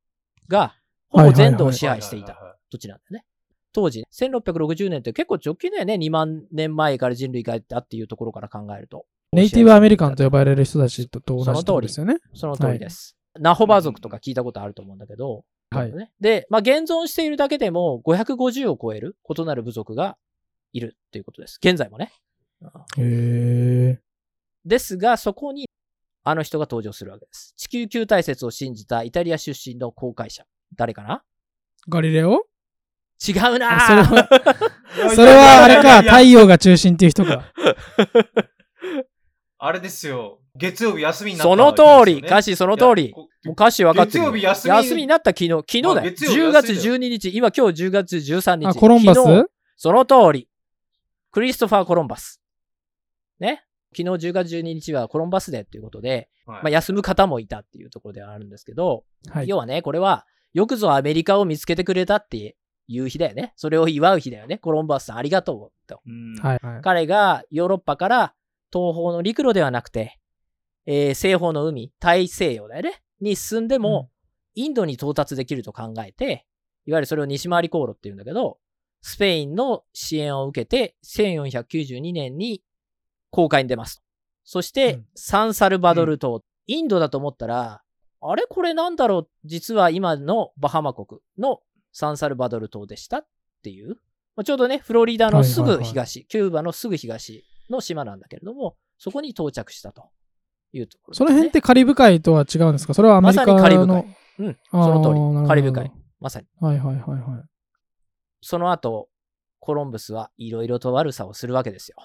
[0.47, 0.75] が
[1.09, 3.25] ほぼ全土を支配していたはいはいはい土地なんだよね。
[3.71, 5.95] 当時、1660年って結構直近だよね。
[5.95, 9.05] 2万年前から人類がいたっていうところから考えると。
[9.33, 12.17] ネイティブアメリカンと呼ばれる人たちとと同じその通りとこですよね。
[12.33, 13.17] その通りです。
[13.37, 20.15] ナホバ族とか聞いたことあると思うんだけど、はいねで、まあ、現存しているだけでも550を超える異なる部族が
[20.71, 21.59] いるっていうことです。
[21.61, 22.13] 現在もね。
[22.97, 23.99] へえ。
[24.63, 25.67] ですが、そこに
[26.27, 27.53] あの人が登場するわけです。
[27.55, 30.43] 地球球体説を信じたイタリア出身の航海者。
[30.75, 31.23] 誰かな？
[31.87, 32.47] ガリレオ？
[33.25, 34.27] 違うなあそれは
[35.15, 37.53] それはあれか、太陽が中心っていう人か。
[39.59, 40.39] あれですよ。
[40.55, 43.13] 月曜日休みになったその通り、歌詞その通り。
[43.13, 44.31] もう歌詞分かってるよ。
[44.31, 45.49] 月曜日休みになった昨日。
[45.49, 45.97] 昨日だよ。
[45.99, 47.37] あ月曜日10月休みだよ12日。
[47.37, 48.65] 今今日10月13日。
[48.65, 49.19] あ、コロンバス？
[49.77, 50.49] その通り。
[51.31, 52.41] クリストファー・コロンバス。
[53.39, 53.63] ね？
[53.95, 59.47] 昨日10月12日はコロンバスデーということで、はいまあ、休む方もいたっていうところではあるんですけど、はい。
[59.47, 62.55] 要はね、これは、よくぞアメリカを見つけてくれたって
[62.87, 63.53] いう日だよね。
[63.55, 64.57] それを祝う日だよね。
[64.57, 66.01] コロンバスさんありがとうと。
[66.05, 66.59] うんはい。
[66.61, 68.33] はい彼がヨーロッパから
[68.71, 70.19] 東方の陸路ではなくて、
[70.85, 73.01] えー西方の海、大西洋だよね。
[73.21, 74.09] に進んでも、
[74.53, 76.45] インドに到達できると考えて、
[76.85, 78.59] いわゆるそれを西回り航路って言うんだけど、
[79.01, 82.61] スペインの支援を受けて、1492年に
[83.35, 84.01] 航海に出ます。
[84.45, 87.81] そして、うんサンサルバドル島、インドだと思ったら、
[88.21, 88.43] あれ？
[88.49, 89.29] これなんだろう？
[89.43, 91.59] 実は今のバハマ国の
[91.91, 93.19] サンサルバドル島でした？
[93.19, 93.27] っ
[93.61, 93.97] ていう。
[94.35, 100.09] まあちょうどね、フロリダのすぐはいはいはい東、キューバのすぐ東の島なんだけれども、そこに到着したと
[100.71, 102.93] いうところね、その辺ってカリブ海とは違うんですか？
[102.93, 103.53] それはアメリカの。
[103.53, 104.05] まさにカリブ海。
[104.37, 105.47] うん、その通り。
[105.47, 105.91] カリブ海。
[106.19, 106.47] まさに。
[106.61, 107.21] はいはいはいはい。
[108.41, 109.09] その後、
[109.59, 111.97] コロンブスはいろいろと悪さをするわけですよ。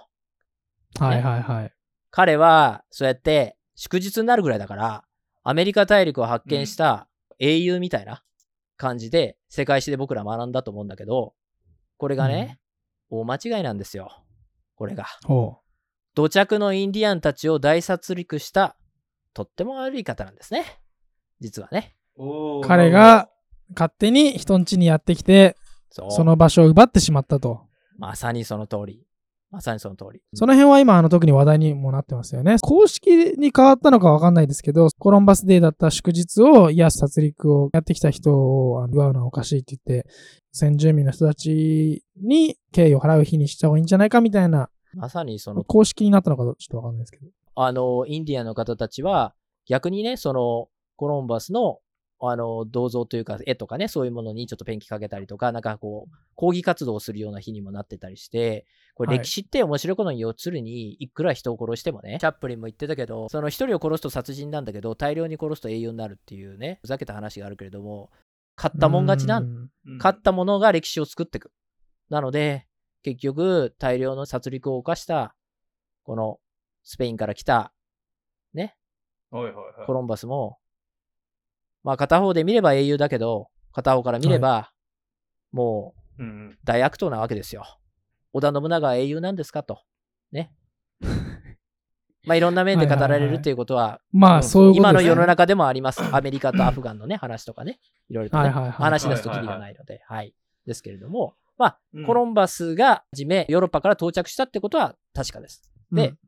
[0.99, 1.73] はいはいはい。
[2.11, 5.05] 彼は、そうやって祝日になるぐらいだから、
[5.43, 8.23] アメリカ大陸を発見した英雄みたいな
[8.77, 11.35] 感じで、世界史で僕ら学んだと思うんだけど、
[11.97, 12.59] これがね、
[13.09, 14.25] 大間違いなんですよ。
[14.75, 15.07] これが。
[15.25, 15.59] ほ
[16.15, 18.77] 土着のインディアンたちを大殺戮した、
[19.33, 20.81] とっても悪い方なんですね。
[21.41, 21.95] 実はね。
[22.65, 23.31] 彼が
[23.75, 25.57] 勝手に人ん家にやってきて。
[25.91, 27.67] その場所を奪ってしまったと。
[27.99, 29.07] まさにその通り。
[29.51, 30.21] まさにその通り。
[30.35, 32.57] その辺は今、あの、特に話題にもなってますよね。
[32.61, 40.09] 公式に変わったのかわかんないですけど、コロンバスデーだった祝日を、イヤス殺戮をやってきた人をあの祝うのはおかしいって言って、
[40.53, 47.27] 先住民の人たちに敬意を払う日にした方がいいんじゃないかみたいな、まさにその公式になったのかちょっとわかんないですけど。
[47.57, 49.35] あの、インディアンの方たちは、
[49.67, 51.79] 逆にね、その、コロンバスの、
[52.23, 59.19] あの、銅像というか、絵とかね、そういうものにちょっとペンキかけたりとか、なんかこう、抗議活動をするような日にもなってたりして、これはい。
[59.21, 68.11] 歴史って面白いことに要するに、いくら人を殺してもね、チャップリンも言ってたけど、その一人を殺すと殺人なんだけど、大量に殺すと英雄になるっていうね、ふざけた話があるけれども、
[68.57, 69.71] 勝ったもん勝ちなん。
[69.99, 71.51] 勝ったものが歴史を作っていく。
[72.11, 72.67] なので、
[73.03, 75.35] 結局、大量の殺戮を犯した、
[76.03, 76.39] この
[76.83, 77.73] スペインから来た、
[78.53, 78.77] ね、
[79.31, 79.87] はいはいはい。
[79.87, 80.59] コロンバスも、
[81.83, 84.73] まあ片方で見れば英雄だけど、片方から見れば、
[85.53, 86.23] もう
[86.65, 87.65] 大悪党なわけですよ。
[88.33, 89.83] 織田信長は英雄なんですかと。
[90.33, 90.53] ね。
[92.27, 96.03] まあいろんな面で語られるっていうことは、まあ、そういう今の世の中でもあります。
[96.15, 100.35] アメリカとアフガンのね、話とかね、いろいろとね、話し出すときりがないので、はい。
[100.67, 105.71] ですけれども、まあ、うんコロンバスがはじめ、ヨーロッパから到着したってことは確かです。
[105.91, 106.19] でうん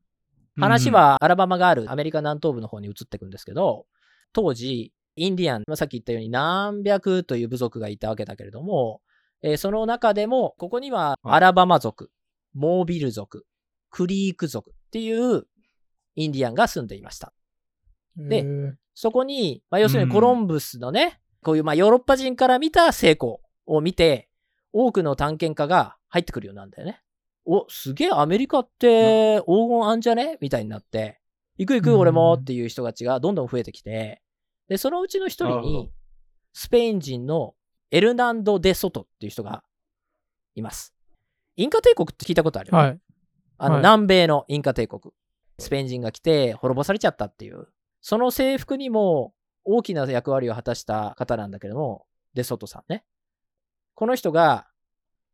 [0.60, 3.86] 話はアラバマがあるアメリカ南東部の方に移っていくんですけど、
[4.34, 9.00] 当時、インディアン、まあ、さっき言ったように何百という部族がいたわけだけれども、
[9.42, 12.10] えーその中でも、ここにははいアラバマ族、
[12.54, 13.44] モービル族、
[13.90, 15.46] クリーク族っていう
[16.14, 17.32] インディアンが住んでいました。
[18.16, 18.44] で
[18.94, 24.28] そこに、まあ、要するにコロンブスのね、こういうまあヨーロッパ人から見た成功を見て、
[24.72, 27.02] 多くの探検家が入ってくるようなんだよね。
[27.44, 30.38] お、すげえアメリカって黄金あんじゃね？
[30.40, 31.20] みたいになって、
[31.58, 34.21] 行く行く俺もっていう人たちがどんどん増えてきて、
[34.72, 35.92] で、そのうちの一人に、
[36.54, 37.54] スペイン人の
[37.90, 39.62] エルナンド・デ・ソトっていう人が
[40.54, 40.94] います。
[41.56, 42.82] インカ帝国って聞いたことあるよね？
[42.82, 43.00] はい。
[43.58, 45.12] あの、はい南米のインカ帝国。
[45.58, 47.68] スペイン人が来て滅ぼされちゃったっていう。
[48.00, 53.04] その征服にも大きな役割を果たした方なんだけども、デソトさんね。
[53.92, 54.68] この人が、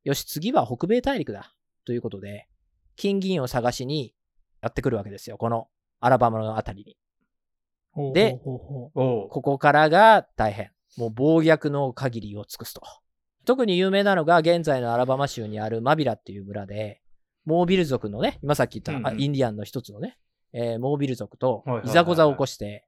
[0.03, 1.55] よし、次は北米大陸だ。
[1.85, 2.49] ということで、
[2.97, 4.17] 金銀を探しに
[4.63, 5.39] やってくるわけですよ。
[5.39, 5.69] この
[6.01, 6.97] アラバマのあたりに。
[8.13, 10.71] でここからが大変。
[10.97, 12.83] もう暴虐の限りを尽くすと。
[13.45, 17.01] 特に有名なのが現在のアラバマ州にあるマビラっていう村で、
[17.45, 20.19] モービル族のね、今さっき言った、うんうんあインディアンの一つのね、
[20.53, 22.87] えーモービル族とはいざこざを起こして、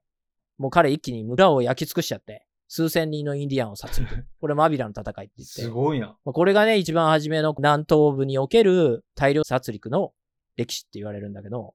[0.57, 4.23] もう彼一気に村を焼き尽くしちゃって、数千人のインディアンを殺戮。
[4.39, 5.61] これマビラの戦いって言って。
[5.63, 6.15] すごいな。
[6.25, 10.13] まあこれがね、一番初めの南東部における大量殺戮の
[10.57, 11.73] 歴史って言われるんだけど、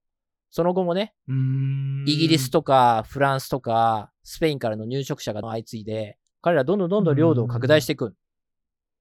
[0.51, 8.15] その後もね、イギリスとかフランスとかスペインからの入植者が相次いで、彼らどんどんどんどん領土を拡大していく。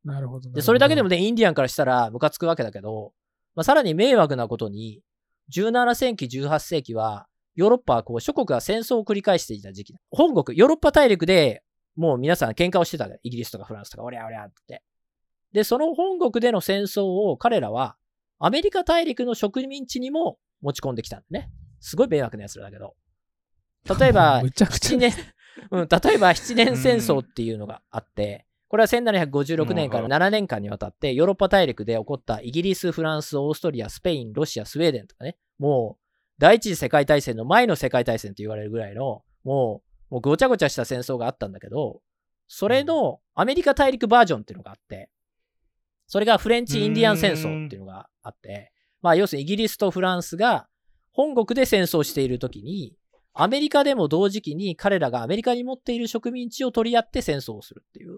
[0.04, 0.52] なるほど。
[0.52, 1.18] で、それだけでもね。
[1.18, 3.14] ね、インディアンからしたらムカつくわけだけど、
[3.56, 5.02] まあ、さらに迷惑なことに、
[5.54, 10.00] 17世紀、18世紀は、ヨーロッパはこう諸国が戦争を繰り返していた時期だ。
[10.12, 11.64] 本国、ヨーロッパ大陸で
[11.96, 14.84] もう皆さん喧嘩をしてたわけイギリスとかフランスとか、おりゃおりゃって。
[15.54, 17.96] で、その本国での戦争を彼らは、
[18.46, 21.50] アメリカ大陸の植民地にも持ち込んできたんだね。
[21.80, 22.94] すごい迷惑なやつらだけど。
[24.00, 25.14] 例えば、 むちゃくちゃ7年、
[25.72, 36.04] うん、例えば7年戦争っていうのがあって、これは1756年から7年間にわたってヨーロッパ大陸で起こったイギリス、フランス、オーストリア、スペイン、ロシア、スウェーデンとかね、もう
[36.38, 39.82] 第一次世界大戦の前の世界大戦と言われるぐらいの、も
[40.12, 42.04] う、もうごちゃごちゃした戦争があったんだけど、
[42.48, 45.10] それのアメリカ大陸バージョンっていうのがあって、
[46.08, 50.68] それがフレンチ・インディアン戦争っていうのがあって、まあ要するにイギリスとフランスが
[51.12, 52.96] 本国で戦争しているときに、
[53.34, 58.18] アメリカでも同時期に彼らがアメリカに持っている植民地を取り合って戦争をするっていう。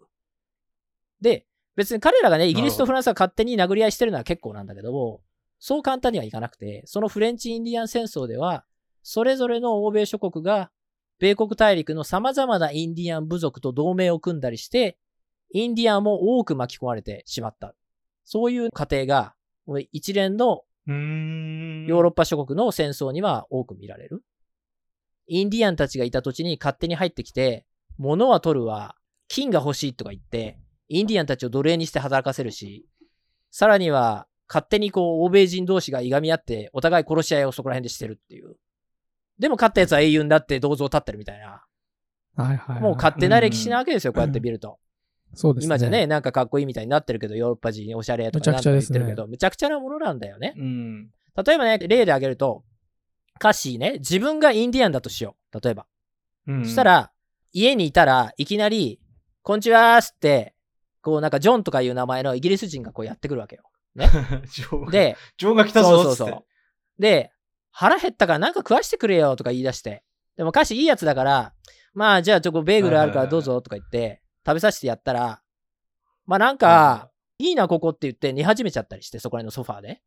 [1.22, 5.22] で、別に彼らがね、イギリスとフランスが勝手に殴り合いしてるのは結構なんだけども、
[5.60, 8.66] そう簡単にはいかなくて、そのフレンチ・インディアン戦争では、
[9.02, 10.72] それぞれの欧米諸国が、
[11.20, 14.98] 米国大陸の様々なインディアン部族と同盟を組んだりして、
[15.52, 17.74] インディアンも多く巻き込まれてしまった。
[18.30, 19.36] そういう過程が、
[19.94, 20.64] 一連の。
[20.86, 24.22] ヨーロッパ諸国の戦争には多く見られる。
[25.28, 27.66] インディアンたちがいた土地に勝手に入ってきて、
[27.98, 28.96] 物は取るわ、
[29.30, 30.60] 金が欲しいとか言って、
[30.90, 32.86] インディアンたちを奴隷にして働かせるし、
[33.50, 38.58] さらには勝手にこう欧米人同士がいがみ合ってお互い殺し合いをそこら辺でしてるっていう。
[39.40, 41.64] でも勝ったやつは英雄になって銅像立ってるみたいな。
[42.36, 42.82] はいはいはい。
[42.82, 44.80] もう勝手な歴史なわけですよ、こうやって見ると。
[45.34, 45.66] そうですね。
[45.68, 50.54] 今じゃね、なんかかっこいいみたいになってるけど、ヨーロッパ人おしゃれとかなんとか言ってるけど、むちゃくちゃなものなんだよね。
[50.58, 51.10] うん。
[51.46, 52.64] 例えばね、例で挙げると、
[53.40, 55.60] カッシーね、自分がインディアンだとしよう。
[55.62, 55.86] 例えば。
[56.48, 57.12] うんそした、ら、
[57.52, 59.00] 家にいたらいきなり、
[59.44, 60.56] こんにちはーすって、
[61.02, 63.64] こうなんかジョンとかいう名前のイギリス人がこうやってくるわけよ。
[64.52, 66.04] ジョーが、で、ジョーが来たぞ。
[66.04, 66.46] そうそうそう。
[67.02, 67.32] で、
[67.72, 70.04] 腹減ったからなんか食わしてくれよとか言い出して。
[70.36, 71.54] でも歌詞いいやつだから、
[71.94, 75.42] まあじゃあちょっとベーグルあるからどうぞとか言って、食べさせてやったら、
[76.26, 80.02] まあなんか、いいなここって言って寝始めちゃったりして、そこら辺のソファーで。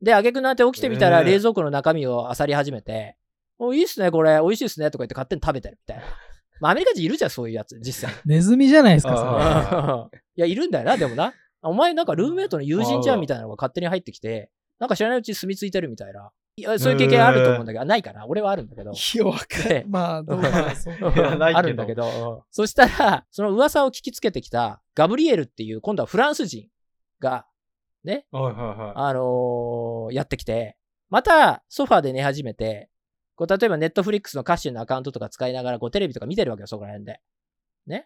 [0.00, 3.18] で、あげくなって起きてみたらえー冷蔵庫の中身を漁り始めて、
[3.58, 6.04] おいいっすねこれ、美味しいっすねとか言って勝手に食べてるみたいな。
[6.60, 8.22] まあアメリカ人いるじゃん、そういうやつ、実際。
[8.24, 11.34] ネズミじゃないですか、それあいや、いるんだよな、でもな。
[11.60, 16.30] お前なんかルームメイトの友人じゃんみたいなのが勝手に入ってきて、なんか知らないうちに住み着いてるみたいな。
[16.78, 18.92] そういう経験あると思うんだけど、ないかな俺はあるんだけど。
[18.92, 19.86] いや、わかでる。
[19.88, 26.68] まあ、どうまあ そういやないけどあるんだけど、うんそしたら、その噂を聞きつけてきたガブリエルっていう、今度はフランス人
[27.20, 27.46] が、
[28.04, 30.76] ね、はいはいはあのーやってきて、
[31.10, 32.88] またソファーで寝始めて、
[33.34, 37.20] こう例えばネットフリックスの歌手のアカウントとか使いながらこうテレビとか見てるわけよ、そこら辺で。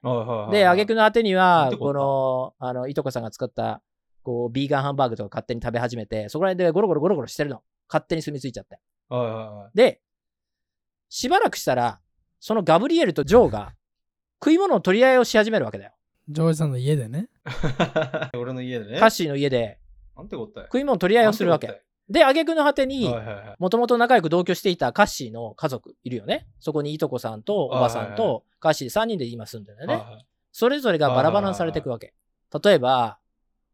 [0.02, 0.06] い。
[0.06, 3.82] はいはいはいで、挙句の果てには、この、あの、いとこさんが作った、
[4.22, 7.62] こう、ビーガンハンバーグとか勝手に食べ始めて、そこら辺でゴロゴロゴロゴロしてるの。
[7.92, 8.78] 勝手に住み着いちゃって。
[9.11, 10.00] はいはで、
[11.11, 12.00] しばらくしたら、
[12.40, 13.74] そのガブリエルとジョーが、
[14.42, 15.92] 食い物の取り合いをし始めるわけだよ。
[16.28, 17.28] ジョージさんの家でね。
[18.35, 18.98] 俺の家でね。
[18.98, 19.78] カッシーの家で、
[20.16, 20.64] なんてこったい？
[20.64, 21.83] 食い物取り合いをするわけ。
[22.09, 23.14] で、挙句の果てに。
[23.59, 26.48] もともと仲良く同居していたカッシーの家族いるよね。
[26.59, 30.26] そこにいとこさんとおばさんとカッシー3人で今住んでるよね。
[30.50, 32.14] それぞれがバラバラにされていくわけ。
[32.62, 33.18] 例えば、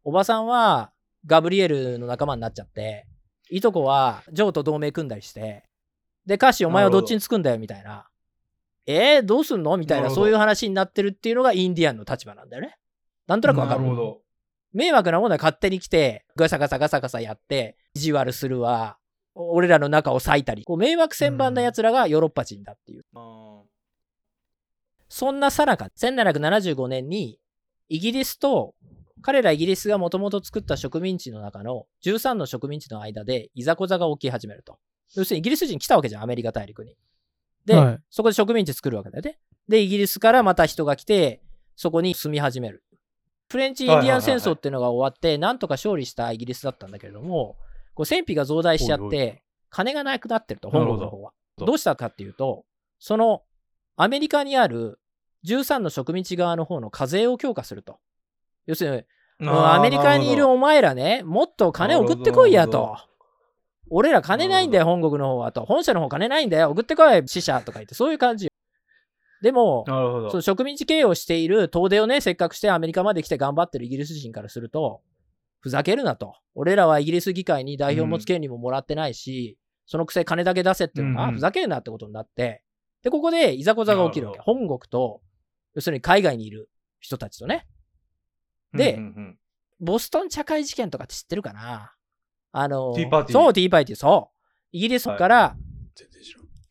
[0.04, 0.92] おばさんは
[1.26, 3.06] ガブリエルの仲間になっちゃって、
[3.50, 5.64] いとこはジョーと同盟組んだりして、
[6.26, 8.06] で、カッシーお前はどっちにつくんだよみたいな。
[8.86, 9.76] えー、どうすんの？
[9.76, 12.76] みたいな、そういう話になってるっていうのがインディアンの立場なんだよね。
[13.26, 14.20] なんとなくわかるなるほど。
[14.72, 18.98] 迷惑なものは勝手に来て、ガサガサガサガサやって、意地悪するわ、
[19.34, 23.04] 俺らの中を裂いたり、こう迷惑千万な奴らがヨーロッパ人だっていう。
[25.08, 27.38] そんなさなか、1775年に、
[27.88, 28.74] イギリスと、
[29.22, 34.78] 彼らイギリスがもともと作った植民地の中の13の植民地の間でいざこざが起き始めると。
[35.14, 36.96] 要するにイギリス人来たわけじゃん、アメリカ大陸に。
[37.64, 39.38] で、はいそこで植民地作るわけだよね。
[39.68, 41.42] で、イギリスからまた人が来て、
[41.76, 42.82] そこに住み始める。
[43.50, 47.56] フレンチ・インディアン戦争っていうのが終わって、なんとか勝利したイギリスだったんだけれども、
[47.94, 51.32] こう戦費が増大しちゃって、金がなくなってると、本国の方は。
[51.56, 52.64] どうしたかっていうと、
[52.98, 53.42] その
[53.96, 55.00] アメリカにある
[55.44, 57.98] 13の植民地側の方の課税を強化すると。
[58.68, 59.06] 要する
[59.40, 62.96] に、アメリカにいるお前らね、もっと金送ってこいやと。
[63.90, 65.64] 俺ら金ないんだよ、本国の方はと。
[65.64, 68.50] 本社の方金ないんだよ、送ってこい、死者とか言って、そういう感じよ。
[69.40, 69.84] でも。
[70.30, 75.00] その植民地経営をしている遠出をね、せっかくしてアメリカまで来て頑張ってるイギリス人からすると、
[75.60, 76.34] ふざけるなと。
[76.54, 82.62] 俺らはイギリス議会に代表持つ権利ももらってないし、そのくせ金だけ出せっていうのが、うんうんふざけるなってことになって、
[83.02, 84.38] で、ここでいざこざが起きるわけ。
[84.38, 85.22] な本国と、
[85.74, 86.68] 要するに海外にいる
[87.00, 87.66] 人たちとね。
[88.74, 89.38] でうんうんうん
[89.80, 91.94] ボストン茶会事件とかって知ってるかな？
[92.50, 94.36] あの、ティーパーティーそう、ティーパーティー、そう。
[94.72, 95.56] イギリスから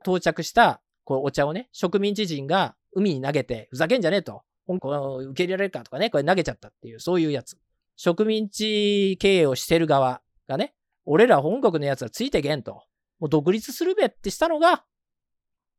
[0.02, 4.44] 到着したこうお茶をね、植民地人が海に投げて、ふざけんじゃねえと。
[4.68, 7.58] 香港受け入れられるかとかね、これ投げちゃったっていう、そういうやつ。
[7.96, 10.74] 植民地経営をしてる側がね、
[11.06, 12.84] 俺ら本国のやつはついてけんと。
[13.20, 14.84] もう独立するべってしたのが、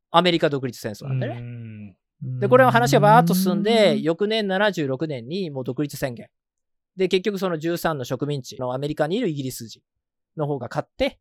[0.09, 1.95] アメリカ独立戦争なんだよね。
[2.23, 6.27] うんで、これは話がバーッと進んで、うん翌年76年にもう独立宣言。
[6.95, 9.81] で、結局その13の植民地のアメリカにいるイギリス人
[10.35, 11.19] の方が勝って、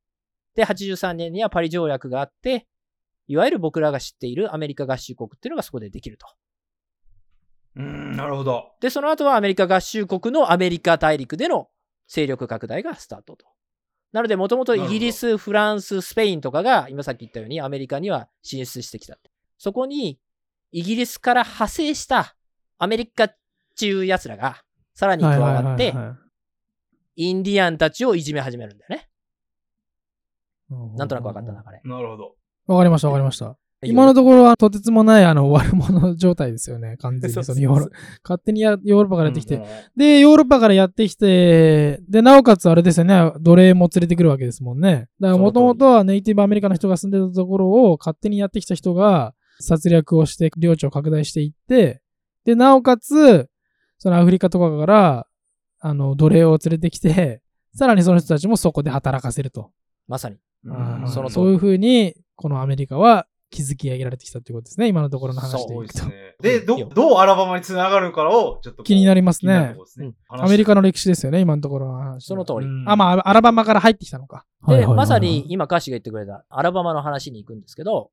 [0.54, 2.66] で、83年にはパリ条約があって、
[3.28, 6.26] いわゆる僕らが知っているアメリカ合衆国っていうのがそこでできると。
[7.76, 8.72] うん、なるほど。
[8.80, 11.68] で、その後はアメリカ合衆国のアメリカ大陸での
[12.08, 13.46] 勢力拡大がスタートと。
[14.12, 19.18] なので、もともとイギリス、フランス、スペインとかが、今さっき言ったようにアメリカには進出してきた。
[19.58, 20.18] そこに、
[20.70, 22.34] イギリスから派生した
[22.78, 23.36] アメリカっ
[23.78, 24.62] ていう奴らが、
[24.94, 26.16] さらに加わって、はいはいはいはい
[27.20, 29.08] インディアンたちをいじめ始めるんだよね。
[30.70, 31.80] うんなんとなく分かったな、これ。
[31.84, 32.36] なるほど。
[32.68, 33.56] わかりました、わかりました。
[33.82, 37.44] 今のところはとてつもないあの悪者状態ですよね、完全に。
[37.44, 37.88] そのヨーロ
[38.22, 39.56] 勝手にやヨーロッパからやってきて。
[39.56, 39.64] うん
[39.96, 45.08] で、ヨーロッパからやってきて、で、なおかつあれですよね、奴隷も連れてくるわけですもんね。
[45.20, 52.00] だからもともとはネイティブアメリカの人が住んでたところを勝手にやってきた人が殺略をして領地を拡大していって、
[52.44, 53.48] で、なおかつ、
[53.98, 55.26] そのアフリカとかから、
[55.80, 57.42] あの、奴隷を連れてきて、
[57.74, 59.70] さらにその人たちもそこで働かせると。
[60.06, 60.36] まさに。
[60.64, 65.92] うんそのそういうふうに、このアメリカは築き上げられてきたということですね、今のところの話でいくと。
[65.92, 66.36] ですね。
[66.40, 72.26] で、ど、どうアラバマに繋がるかを、ちょっと気になりますねねアメリカの歴史ですよね、今のところの話。
[72.26, 72.66] その通り。
[72.66, 74.44] うんあ、まあ、アラバマから入ってきたのか。
[74.66, 78.10] で、まさに、今、カシが言ってくれたアラバマの話に行くんですけど、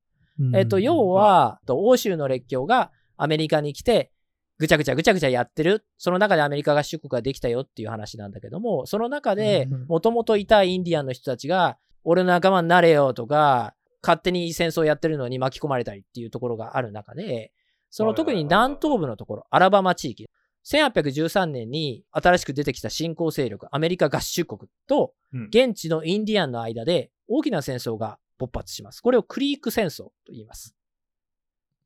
[0.54, 4.12] えっと、要は、と欧州の列強がアメリカに来て、
[4.58, 5.86] ぐちゃぐちゃぐちゃぐちゃやってる。
[5.98, 17.52] その中でアメリカ合衆国ができたよっていう話なんだけども、その中でもともといたインディアンの人たちが、俺の仲間になれよとか、勝手に戦争やってるのに巻き込まれたりっていうところがある中で、
[17.89, 20.30] その特に南東部のところ、アラバマ地域、
[20.65, 29.02] 1813年に新しく出てきた新興勢力、アメリカ合衆国とうん、現地のインディアンの間で大きな戦争が勃発します。
[29.02, 30.76] これをクリーク戦争と言います。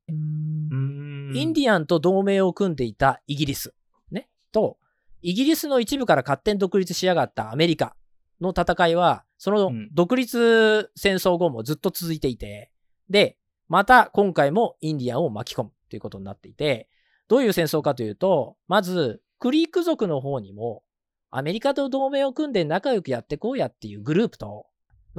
[0.08, 1.32] うん。
[1.34, 3.74] インディアンと同盟を組んでいたイギリス、
[4.10, 4.78] ね、と、
[5.22, 7.94] イギリスの一部から勝手に独立しやがったアメリカ
[8.40, 9.88] の戦いは、そのうん。
[9.92, 12.70] 独立戦争後もずっと続いていて、
[13.08, 13.36] で、
[13.68, 16.88] また今回もインディアンを巻き込むということになっていて、
[17.28, 20.82] どういう戦争かというと、まず、クリーク族の方にも、
[21.30, 24.66] アメリカと同盟を組んで仲良くやってこうやっていうグループと、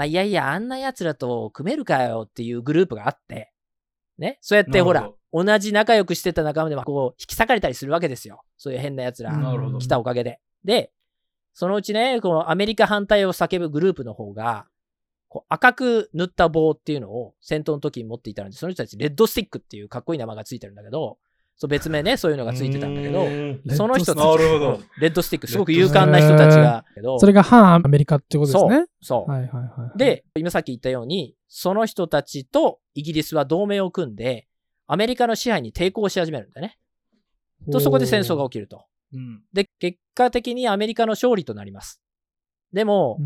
[0.01, 3.51] まあ、いやいや、あんな奴らと組めるかよっていうグループがあって、
[4.17, 8.41] ね、そうやってほら同じ仲良くしてた仲間でもこう、引き裂かれたりするわけですよ。
[8.57, 9.31] そういう変な奴ら
[9.79, 10.39] 来たおかげで。
[10.65, 10.91] で、
[11.53, 14.65] そのうちね、このアメリカ反対を叫ぶグループの方が、
[15.27, 21.19] こう赤く塗った棒っていうのを戦闘の時に持っていたので、その人たちレッドスティックっていうかっこいい名前がついてるんだけど、
[21.55, 23.27] そう別名ね、そういうのがついてたんだけど、
[23.75, 28.85] その人たち、なるほどレッドスティック、すごく勇敢な人たちが、けどそれが反アメリカってことですね？
[29.01, 29.31] そう。
[29.31, 29.97] はいはいはい。
[29.97, 34.47] で、今さっき言ったように、その人たちとイギリスは同盟を組んで、
[34.87, 36.77] アメリカの支配に抵抗し始めるんだよね。
[37.71, 38.85] と、そこで戦争が起きると。
[39.13, 42.01] うんで、結果的にアメリカの勝利となります。
[42.73, 43.19] でも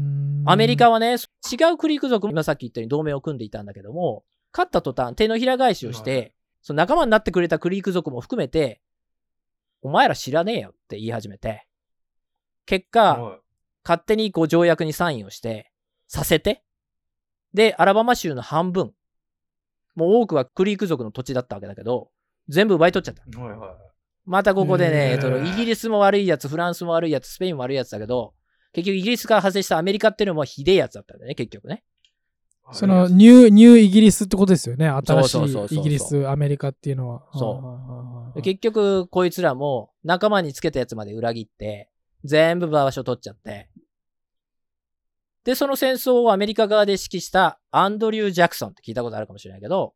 [0.45, 6.34] アメリカはね、違うクリーク族も今さっき言ったように同盟を組んでいたんだけども、勝った途端、手のひら返しをしはて、
[6.65, 8.81] その仲間になってくれたクリーク族も含めて、
[9.83, 11.67] お前ら知らねえよって言い始めて、
[12.65, 13.39] 結果、はい
[13.87, 15.71] 勝手にこう条約にサインをして、
[16.07, 16.63] させて、
[17.53, 18.93] で、アラバマ州の半分、
[19.93, 22.09] もう多くはクリーク族の土地だったわけだけど、
[22.49, 23.39] 全部奪い取っちゃった。
[23.39, 23.69] はいはい
[24.25, 28.33] またここでへね、ーそのイギリスも悪いやつ、フランスも悪いやつ、スペインも悪いやつだけど、
[28.73, 31.83] 結局イギリスから派生したアメリカっていうのもひでえやつだったんだよね、結局ね。
[32.71, 34.87] そのニュー、ニューイギリスってことですよね。
[34.87, 37.23] 新しいイギリス、アメリカっていうのは。
[37.33, 41.89] そう結局、こいつらも仲間につけたやつまで裏切って、
[42.23, 43.69] 全部場所取っちゃって。
[45.43, 49.93] で、その戦争をアメリカ側で指揮したアンドリュー・ジャクソンって聞いたことあるかもしれないけど、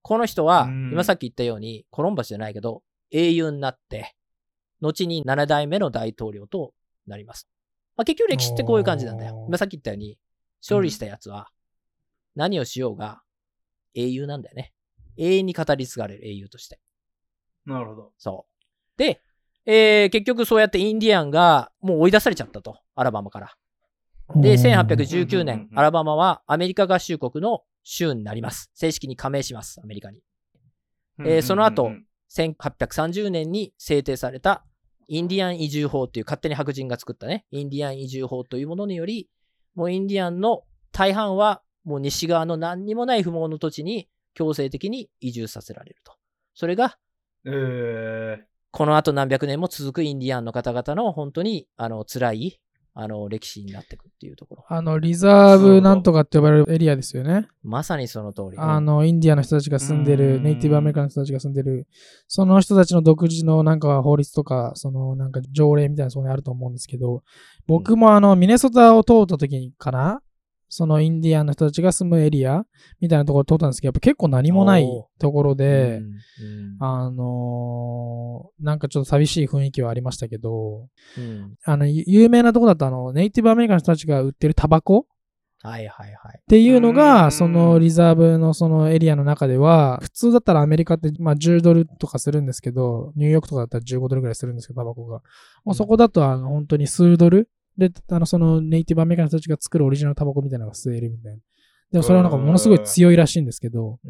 [0.00, 4.14] この人はうん、今さっき言ったように、コロンバスじゃないけど、英雄になって、
[4.80, 6.72] 後に7代目の大統領と
[7.06, 7.46] なります。
[7.96, 10.18] まあ、結局歴史ってこういう感じなんだよ今さっき言ったように、
[10.62, 11.50] 勝利したやつは、
[12.36, 13.22] 何をしようが、
[13.94, 14.72] 英雄なんだよね。
[15.16, 16.78] 永遠に語り継がれる英雄として。
[17.64, 18.12] なるほど。
[18.18, 18.98] そう。
[18.98, 19.20] で、
[19.64, 22.78] えー結局そうやってインディアンがもう追い出されちゃったと。
[22.94, 23.56] アラバマから。
[24.36, 28.70] で、うん1819年アラバマはアメリカ合衆国の州になります。
[28.74, 30.20] 正式に加盟します、アメリカに。
[31.20, 34.64] えーその後うんうんうん1830年に制定された
[35.06, 39.30] インディアン移住法っていう勝手に白人が作ったね、インディアン移住法というものにより、
[39.76, 46.12] もうインディアンの大半はもう西側の何にもない不毛の土地に強制的に移住させられると。
[46.52, 46.98] それが
[47.46, 52.60] えーこの後何百年も続くインディアンの方々の本当にあの辛い
[52.92, 54.64] あの歴史になっていくっていうところ。
[54.68, 57.46] あの、リザーブなんとかって呼ばれるエリアですよね。
[57.62, 58.58] まさにその通り。
[58.58, 61.86] あの、インディアの人たちが住んでうる、んネイティブアメリカの人たちが住んでる、
[62.26, 67.22] その人たちの独自のなんか法律とか、そのなんか条例みたいなそこにあると思うんですけど、
[67.66, 70.22] 僕もあの、ミネソタを通った時かな
[70.68, 72.64] そのインディアンの人たちが住むエリア
[73.00, 74.86] みたいなところを通ったんですけど、やっぱ結構何もない
[75.18, 80.88] ところで、うんあのーなんかちょっと寂しい雰囲気はありましたけど、
[81.18, 85.06] うんあの、ゆ有名なところだとあの、ネイティブアメリカの人たちが売ってるタバコ
[85.62, 86.38] はいはいはい。
[86.38, 95.22] っていうのうが、んそのリザーブのそのエリアの中では、普通だったらアメリカってまあ10ドルとかするんですけど、ニューヨークとかだったら15ドルぐらいするんですけど、タバコが。
[95.64, 101.38] もうそこだとあの本当に数ドルで、あのそのネイティブアメリカの人たちが作るオリジナルタバコみたいなのが吸えるみたいな。
[101.92, 104.00] でもそれはなんかものすごい強いらしいんですけど、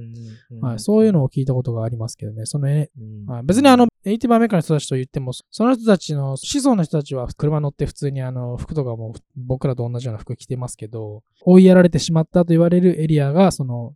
[0.62, 2.46] はい、そういうのを聞いたことがありますけどね。
[2.46, 13.94] そのね、うんはい、別にあの、ネイティブアメリカの人たちと言っても、その人たちの子孫の人たちは車乗って普通にあの服とかも僕らと同じような服着てますけど、追いやられてしまったと言われるエリアがその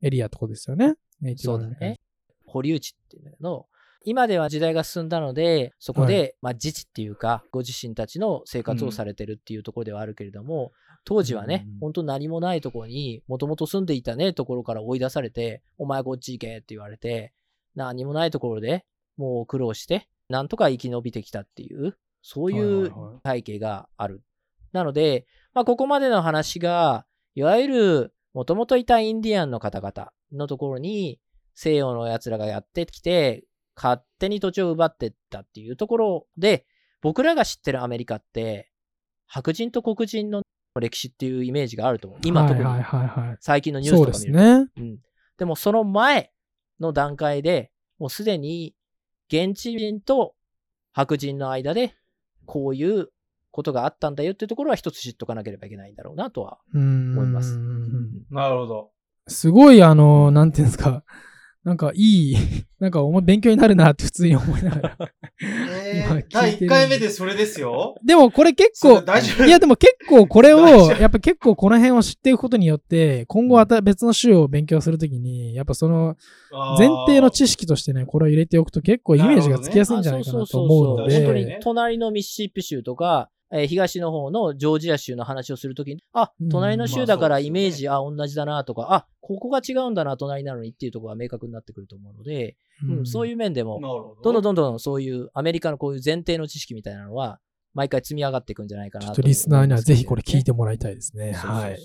[0.00, 0.94] エリアってことですよね。
[1.20, 2.00] ネイティブアメリカのそうだね。
[2.46, 3.66] 保留地っていうんだけど、
[4.04, 10.72] 今では時代が進んだので、そこで、まあ自治っていうか、ご自身たちの生活をされてるっていうところではあるけれども、
[11.04, 17.32] 当時はね、うん本当何もないところに、もともと住んでいたね、ところから追い出されて、お前こっち行けって言われて、
[17.74, 18.84] 何もないところで
[19.16, 22.92] もう苦労して、なんとか生き延びてきたっていう、そういう
[23.26, 24.22] 背景がある。
[24.72, 31.20] なので、まあ、ここまでの話が、いわゆる、もともといたインディアンの方々のところに、
[31.54, 33.44] 西洋の奴らがやってきて、
[33.82, 36.66] 勝手に土地を奪ってったっていうところで、
[37.00, 38.70] 僕らが知ってるアメリカって、
[39.26, 40.42] 白人と黒人の
[40.78, 42.20] 歴史っていうイメージがあると思う。
[42.24, 43.36] 今特にはいはいはいはい。
[43.40, 44.80] 最近のニュースそうですとか見ると。
[44.80, 44.90] ね。
[44.90, 44.98] うん。
[45.36, 46.30] でもその前
[46.78, 48.76] の段階で、もうすでに
[49.26, 50.34] 現地人と
[50.92, 51.96] 白人の間で
[52.46, 53.08] こういう
[53.50, 57.58] ことがあったんだよっていうところは一つ知っとかなければいけないんだろうなとはうん思います。
[58.30, 58.90] なるほど。
[59.26, 61.04] すごいあの、なんていうんですか、
[61.64, 62.36] なんかいい、
[62.80, 64.96] なんかお前勉強になるなって普通に思いながら。
[65.40, 67.94] えー、第1回目でそれですよ。
[68.04, 69.44] でもこれ結構、大丈夫。
[69.44, 76.16] いやでも結構これを、 やっぱ結構この辺を知っていくことによって、今後また別の州を勉強するときに、やっぱその
[76.78, 92.56] 前提の知識としてね、これを入れておくと結構イメージがつきやすいんじゃないかなと思うのあそうそうそう本当にで、隣のミシシッピ州とか、えー東の方のジョージア州の話をするときに、あうん、隣の州だからまあそうですよねイメージ、あ、同じだなとか、あ、ここが違うんだな、隣なのにっていうところが明確になってくると思うので、
[92.88, 93.80] うんそういう面でも、
[94.22, 94.32] ど。
[94.32, 97.38] どんどんどんどんそういうアメリカのこういう前提の知識みたいなのは、
[97.74, 101.32] 毎回積み上がっていくんじゃないかなとちょっとリスナーにはぜひこれ聞いててもらいたいですね。
[101.32, 101.78] はい。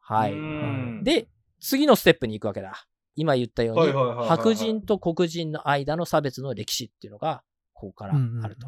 [0.00, 0.32] はい。
[0.32, 1.28] うんで、
[1.60, 2.86] 次のステップに行くわけだ。
[3.16, 7.42] 今言ったように白人と黒人の間の差別の歴史っていうのが、
[7.72, 8.66] ここからうんうんうんあると。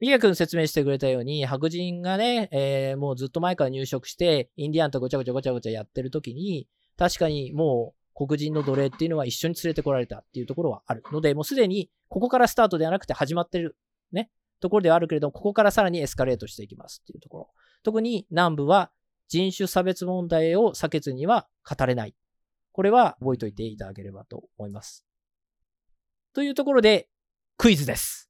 [0.00, 13.76] ミヤ君説明してくれたように、白人がね、えーもうずっと前から入植して、インディアンとごちゃごちゃごちゃごちゃやってる時に、確かにもう黒人の奴隷っていうのは一緒に連れてこられたっていうところはあるので、もうすでにここからスタートではなくて始まってる、
[14.12, 14.30] ね、
[14.60, 17.50] ところではあるけれど、ここからさらにエスカレートしていきますっていうところ。
[17.82, 18.90] 特に南部は
[19.28, 22.14] 人種差別問題を避けずには語れない。
[22.72, 25.04] これは覚えておいていただければと思います。
[26.34, 27.08] というところで、
[27.56, 28.28] クイズです。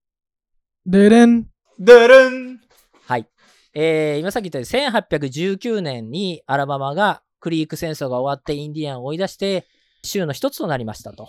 [0.85, 1.54] でれん。
[1.79, 2.61] でるん
[3.07, 3.29] はい。
[3.75, 9.67] えー、今さっき言ったように1819年にアラバマがクリーク戦争が終わってインディアンを追い出して
[10.03, 11.29] 州の一つとなりましたと。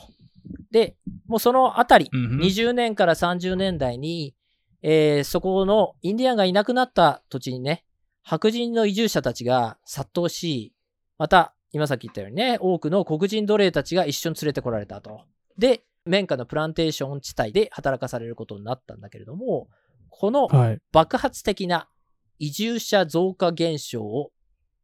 [0.72, 0.96] で、
[1.28, 4.36] もうそのあたり、うんうん20年から30年代に、
[4.82, 7.84] えーそこのインディアンがいなくなった土地にね、
[8.22, 10.74] 白人の移住者たちが殺到し、
[11.18, 15.22] また、今さっき言ったようにね、多くの黒人奴隷たちが一緒に連れてこられたと。
[15.58, 19.68] で、綿花のプランテーション地帯で働かされることになったんだけれども、
[20.18, 20.80] このはい。
[20.94, 21.90] 爆発的な
[22.40, 24.32] 移住者増加現象を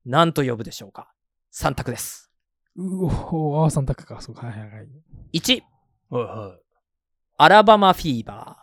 [0.05, 1.13] 何と呼ぶでしょうか
[1.53, 2.29] ?3 択です。
[2.75, 4.19] うお、あーさん高か。
[4.19, 4.47] そうか。
[4.47, 4.87] はいはいはい。
[5.33, 5.61] 1、
[6.09, 6.57] はいは
[7.37, 8.57] アラバマフィーバ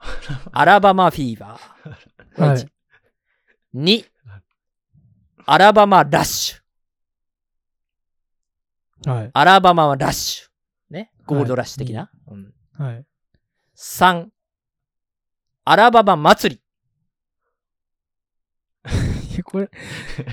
[0.00, 0.48] ー。
[0.52, 2.42] アラバマフィーバー。
[2.42, 2.68] はい1
[3.74, 4.04] 2、
[5.46, 9.10] アラバマラッシュ。
[9.10, 9.30] はい。
[9.32, 10.48] アラバマラッシュ。
[10.92, 11.10] ね？
[11.24, 12.10] ゴールドラッシュ的な。
[12.28, 13.06] うん、はい。
[13.76, 14.28] 3、
[15.64, 16.60] アラバマ祭り。
[19.44, 19.68] これ、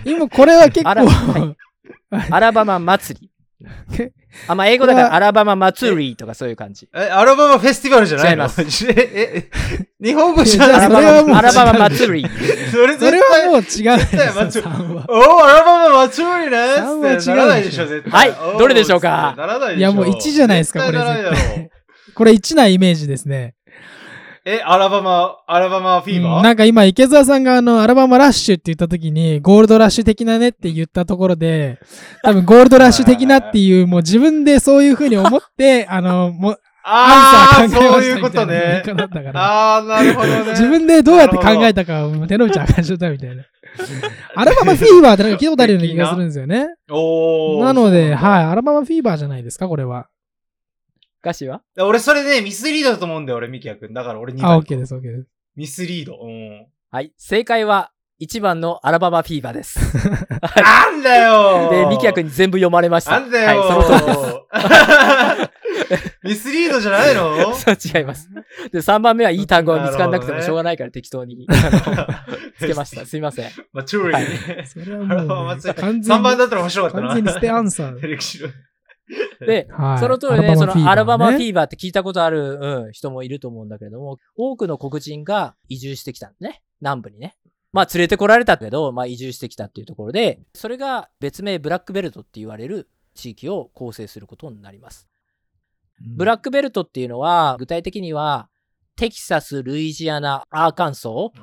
[0.06, 2.28] 今これは結構、あら はい。
[2.32, 3.30] アラバマ祭り。
[4.48, 6.86] あ、まあ、英語だからアラバマ祭りとかそういう感じ。
[6.86, 6.90] い。
[6.96, 8.46] え、アラバマフェスティバルじゃないの？
[8.46, 8.88] 違います。
[8.90, 9.50] え、え、
[10.04, 12.30] 日本語じゃないアラバマアラバマ祭り。
[12.72, 13.98] それそれはもう違うですよ。
[13.98, 15.06] 絶対間違う3は。
[15.10, 16.58] おー、アラバマ祭りね。
[16.58, 17.34] 違うでしょ。
[17.34, 18.32] ってならないでしょ、絶対。
[18.32, 19.36] はいどれでしょうか？
[19.38, 19.80] ならないでしょ。
[19.80, 21.00] いやもう1じゃないですか、これ。
[22.14, 23.54] これ1なイメージですね。
[24.44, 31.78] え、アラバマ、アラバマフィーバーうんなんか今、池澤さんがあの、アラバマラッシュって言った時に、ゴールドラッシュ的なねって言ったところで、
[32.24, 38.84] 多分ゴールドラッシュ的なっていう、もう自分でそういう風に思って、 あの、もう、あー、アンサー考えましたそういうことね。
[39.36, 40.44] あー、なるほどね。
[40.50, 43.44] 自分でどうやって考えたかを手の内明かしちゃったみたいな。
[44.36, 46.68] アラバマフィーバーってなんか聞いたことあるような気がするんですよね。
[47.62, 48.12] なので、い。
[48.14, 50.08] はい、アラバマフィーバーじゃないですか、これは。
[51.24, 51.62] 歌詞は？
[51.80, 53.94] 俺それね、ミスリードだと思うんだよ、俺、ミキヤ君。
[53.94, 54.60] だから俺2あ、番。
[54.60, 55.28] OK です、OK です。
[55.56, 56.18] ミスリード。
[56.22, 56.68] うん。
[56.90, 57.14] はい。
[57.18, 57.92] 正解は
[58.22, 59.80] 1番のアラバマフィーバーです。
[60.56, 63.20] なんだよで、ミキヤ君に全部読まれました。
[63.20, 63.62] なんだよ
[64.50, 65.48] は
[66.24, 66.28] い。
[66.28, 67.54] ミスリードじゃないの？
[67.56, 68.30] そう違います。
[68.72, 71.48] で、3番目はいい単語が見つからなくてもしょうがないから適当に
[72.60, 73.06] つけました。
[73.06, 73.50] すいません。
[73.74, 74.66] マチューリーね。
[74.66, 77.08] それはもう、ね、マ祭り完全3番に、だったら面白かったな。
[77.08, 78.00] 完全に捨てアンサー。
[79.46, 80.00] で、はい。
[80.00, 86.62] その通りね、そのアラバマフーィーバーって聞いたことある、うん、人もいると思うんだけれども、多くの黒人が移住してきたんね。
[86.82, 87.36] 南部にね。
[87.72, 95.08] まあ連れてこられたけど、まあ移住してきたっていうところで、それが別名ブラックベルトって言われる地域を構成することになります。
[96.02, 98.50] ブラックベルトっていうのは、具体的には、
[98.96, 101.42] テキサス、ルイジアナ、アーカンソー、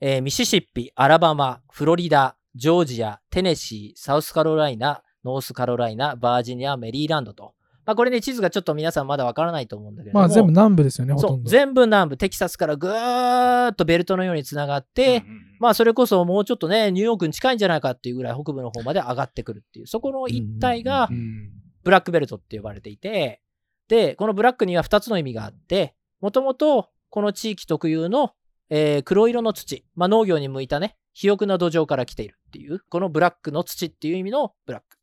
[0.00, 7.54] えーミシシッピ、アラバマ、フロリダ、ジョージア、テネシー、サウスカロライナ、ノースカロライナ、バージニア、メリーランドと。
[7.84, 10.20] まあこれね、地図がちょっと皆さんまだわからないと思うんだけれども。
[10.20, 11.50] まあ全部南部ですよね、ほとんど。
[11.50, 15.24] 全部南部、テキサスからぐーっとベルトのようにつながって、
[15.58, 21.50] まあそれこそもうちょっとね、ニューヨークに近いんじゃないかっていうぐらい北部の方まで上がってくるっていう、そこの一帯がうん
[21.82, 23.40] ブラックベルトって呼ばれていて、
[23.88, 28.32] で、このブラックには2つの意味があって、もともとこの地域特有の、
[28.68, 34.97] えー黒色の土、まあ、農業に向いたね、肥沃な土壌から来ているっていう、このブラックの土っていう意味のブラックと、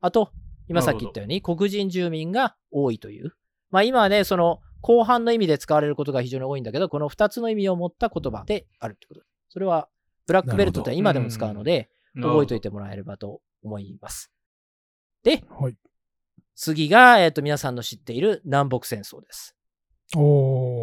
[0.00, 0.30] あと、
[0.68, 3.32] 今さっき言ったように黒人住民が多いという。
[3.70, 9.20] まあ今はね、その後半の意味で使われることが非常に多いんだけど、この2つの意味を持った言葉であるってこと。
[9.48, 9.88] それは、
[10.26, 14.30] ブラックベルトって今でも使うので、覚えておいてもらえればと思います。
[15.22, 15.76] で、はい。
[16.54, 19.56] 次が、えっ、と、皆さんの知っている南北戦争です。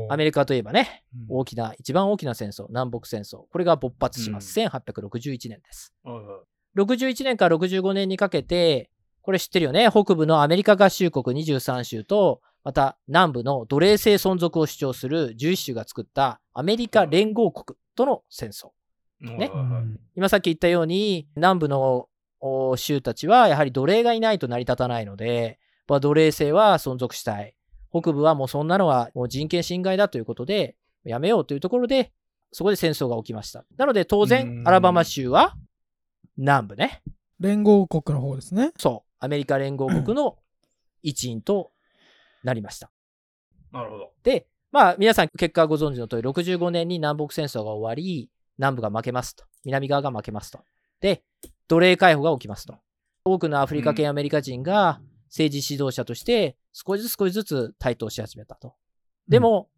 [0.09, 3.43] アメリカといえばね、うん大きな、一番大きな戦争、南北戦争。
[3.51, 4.59] これが勃発します。
[4.59, 5.93] 1861年です。
[6.77, 8.89] 61年から65年にかけて、
[9.27, 9.89] これ知ってるよね？
[9.91, 18.69] 北部のアメリカ合衆国23州と、また南部の奴隷制存続を主張する11州が作ったアメリカ連合国との戦争。
[19.19, 22.07] ねうん今さっき言ったように、南部の
[22.39, 25.59] お州たちはやはり奴隷がいないと成り立たないので、
[25.89, 27.53] まあ、奴隷制は存続したい。
[27.91, 32.13] 北部はもうそんなのはもう人権侵害だということで、やめようというところで、
[32.53, 33.65] そこで戦争が起きました。
[33.75, 35.57] なので当う然、んアラバマ州は
[36.37, 37.03] 南部ね。
[37.41, 38.71] 連合国の方ですね。
[38.77, 39.06] そう。
[39.19, 40.37] アメリカ連合国の
[41.01, 41.71] 一員と
[42.43, 42.91] なりました。
[43.71, 44.11] なるほど。
[44.23, 49.45] で、まあ皆さん結果はご存知の通り、65年に南北戦争が終わり、南部が負けますと。
[49.65, 50.59] 南側が負けますと。
[50.99, 51.23] で、
[51.67, 52.75] 奴隷解放が起きますと。
[53.25, 58.73] 多くのアフリカ系アメリカ人が政治指導者として少しずつ少しずつ台頭し始めたと。
[59.27, 59.69] でも、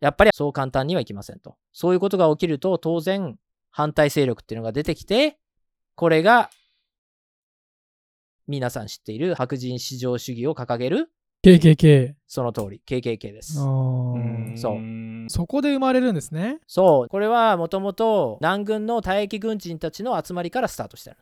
[0.00, 1.56] やっぱりそう簡単にはいきませんと。
[1.72, 3.38] そういうことが起きると当然
[3.70, 5.38] 反対勢力っていうのが出てきて、
[5.94, 6.50] これが
[8.46, 11.10] 皆さん知っている白人至上主義を掲げる
[11.44, 12.14] KKK。
[12.26, 13.54] その通り KKK です。
[14.56, 16.58] そうそこで生まれるんですね。
[16.66, 21.16] そう、これはもともと南軍の退役軍人たちの集まりからスタートしてる。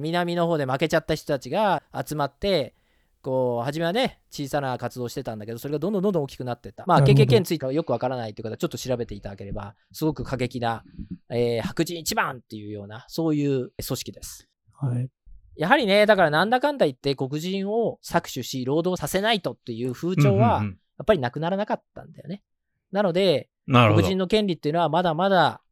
[0.00, 2.74] 南の方で負けちゃった人たちが集まって、
[3.22, 6.84] こう、初めはね、小さな活動をしてたんだけど、それがどんどんどんどん大きくなっていった。
[6.86, 10.84] まあ、KKK についてはよくわからないという方は、ちょっと調べていただければ、すごく過激な、
[11.30, 14.46] えー白人一番っていうような、そういう組織です。
[14.74, 15.08] はい。
[15.56, 22.42] やはりね、だからなんだかんだ言って黒人を搾取し、労働させないとっていう風潮は、うんうんうんやっぱりなくならなかったんだよね。
[22.92, 23.48] なので。
[23.66, 25.62] 黒人の権利っていうのはまだまだ、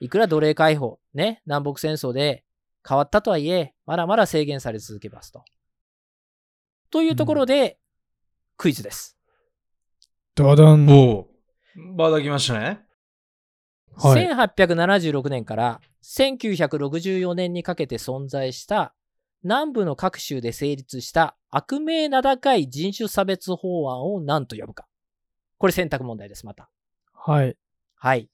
[0.00, 2.44] いくら奴隷解放、ね、南北戦争で
[2.86, 5.44] 変わったとはいえ、まだまだ制限され続けますと。
[6.90, 7.78] というところで、
[8.56, 9.18] クイズです。
[10.34, 10.88] ドドン。
[10.88, 11.26] おう
[11.96, 12.80] バーダ来ましたね。
[13.96, 14.26] はい。
[14.26, 18.94] 1876年から1964年にかけて存在した
[19.42, 24.86] 南部の各州で成立した悪名名高い人種差別法案を何と呼ぶか。
[25.58, 26.70] これ選択問題です、また。
[27.12, 27.56] はい。
[27.94, 28.28] はい。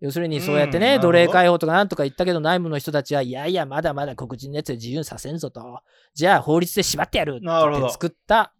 [0.00, 5.82] 要するにそうやってね、奴隷解放とかなんとか言ったけど、内部の人たちは、いやいや、まだまだ黒人のやつで自由にさせんぞと。
[6.14, 8.54] じゃあ法律で縛ってやるってなるほど言って作った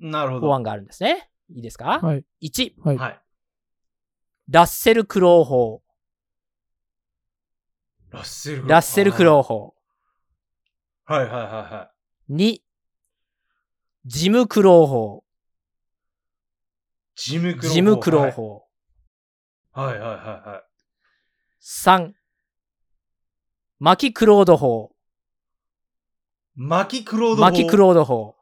[0.00, 0.46] なるほど。
[0.46, 1.30] 法案があるんですね。
[1.50, 2.24] いいですか、はい。
[2.42, 2.96] ?1、はい。
[2.96, 3.20] はい。
[4.50, 5.82] ラッセル・クロウ法。
[8.10, 9.74] ラッセルラッセル・クロウ法。
[11.08, 11.90] はいはいはいは
[12.28, 12.58] 2、
[14.04, 15.24] ジム・クロウ法。
[17.16, 17.20] い。
[17.30, 17.72] ジムクロウ。
[17.72, 18.66] ジム・クロウ法。
[19.72, 20.62] はいはいはいはいはい。
[21.62, 22.12] 3、
[23.78, 24.94] マキ・クロード法。
[26.54, 27.40] マキクロード法。
[27.40, 28.36] マキ・クロード法。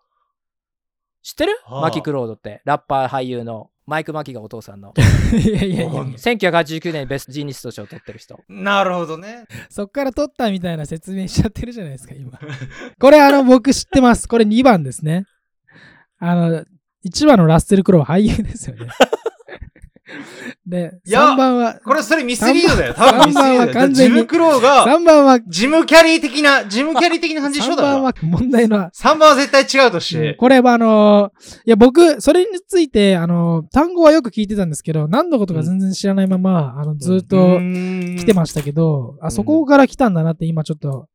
[1.22, 2.62] 知ってる、はあマキ・クロードって。
[2.64, 4.92] ラッパー俳優のマイク・マキがお父さんの。
[5.32, 8.40] いやいやいやわかんない1989年にベストジーニスト賞を取ってる人。
[8.48, 9.46] なるほどね。
[9.70, 12.38] そっから取ったみたいな説明しちゃってるじゃないですか、今。
[12.98, 14.26] これ、あの、僕知ってます。
[14.26, 15.24] これ2番ですね。
[16.18, 16.64] あの、
[17.04, 18.88] 1番のラッセル・クロウは俳優ですよね。
[20.66, 22.94] で、 いや3番は、これそれミスリードだよ。
[22.94, 23.66] 三番多分ミスリードだよ。
[23.66, 27.94] 三番は完全にジムクロウが、3番は、ジムキャリー的な、ジムキャリー的な感じでしょ？3だから。
[27.94, 30.34] 番は問題の、3番は絶対違うとして。
[30.34, 31.32] これはあの
[31.64, 41.08] いや、僕、それについて、あの単語はよく聞いてたんですけど、何のことか全然知らないまま、あの、ずっと来てましたけど、あ、そこから来たんだなって今ちょっと、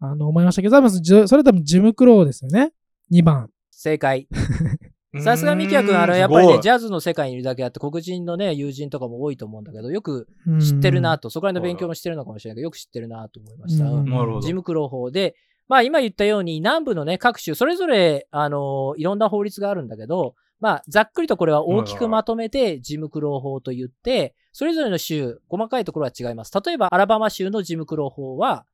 [0.00, 2.72] あの、思いましたけど、それ多分ジム・クロウですよね。
[3.10, 3.48] 2番。
[3.70, 4.28] 正解。
[5.20, 13.84] さすがミキヤ君、あの、やっぱりね、ジすャズの世界にいるだけあって、黒人のね、友人とかも多いと思うんだけど、よくうん知ってるなと、そこら辺の勉強もしてるのかもしれないけど、よく知ってるなと思いました。
[13.84, 14.40] なるほど。
[14.40, 15.36] ジムクロウ法で、
[15.68, 26.52] まあ今言ったように南部のね、各州、それぞれ、あのいろんな法律があるんだけど、まあざっくりとこれは大きくまとめてジムクロウ法と言って、それぞれの州、細かいところは違います。
[26.64, 28.66] 例えばアラバマ州のジムクロウ法は、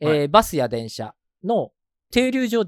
[0.00, 1.14] えーはバスや電車
[1.44, 1.72] の
[2.10, 2.64] 停留所、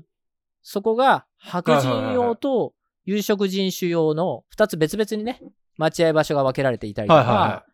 [0.62, 2.74] そこが白人用と
[3.04, 5.40] 有色人種用の2つ別々にね、
[5.76, 7.64] 待合場所が分けられていたりとか、はいはいは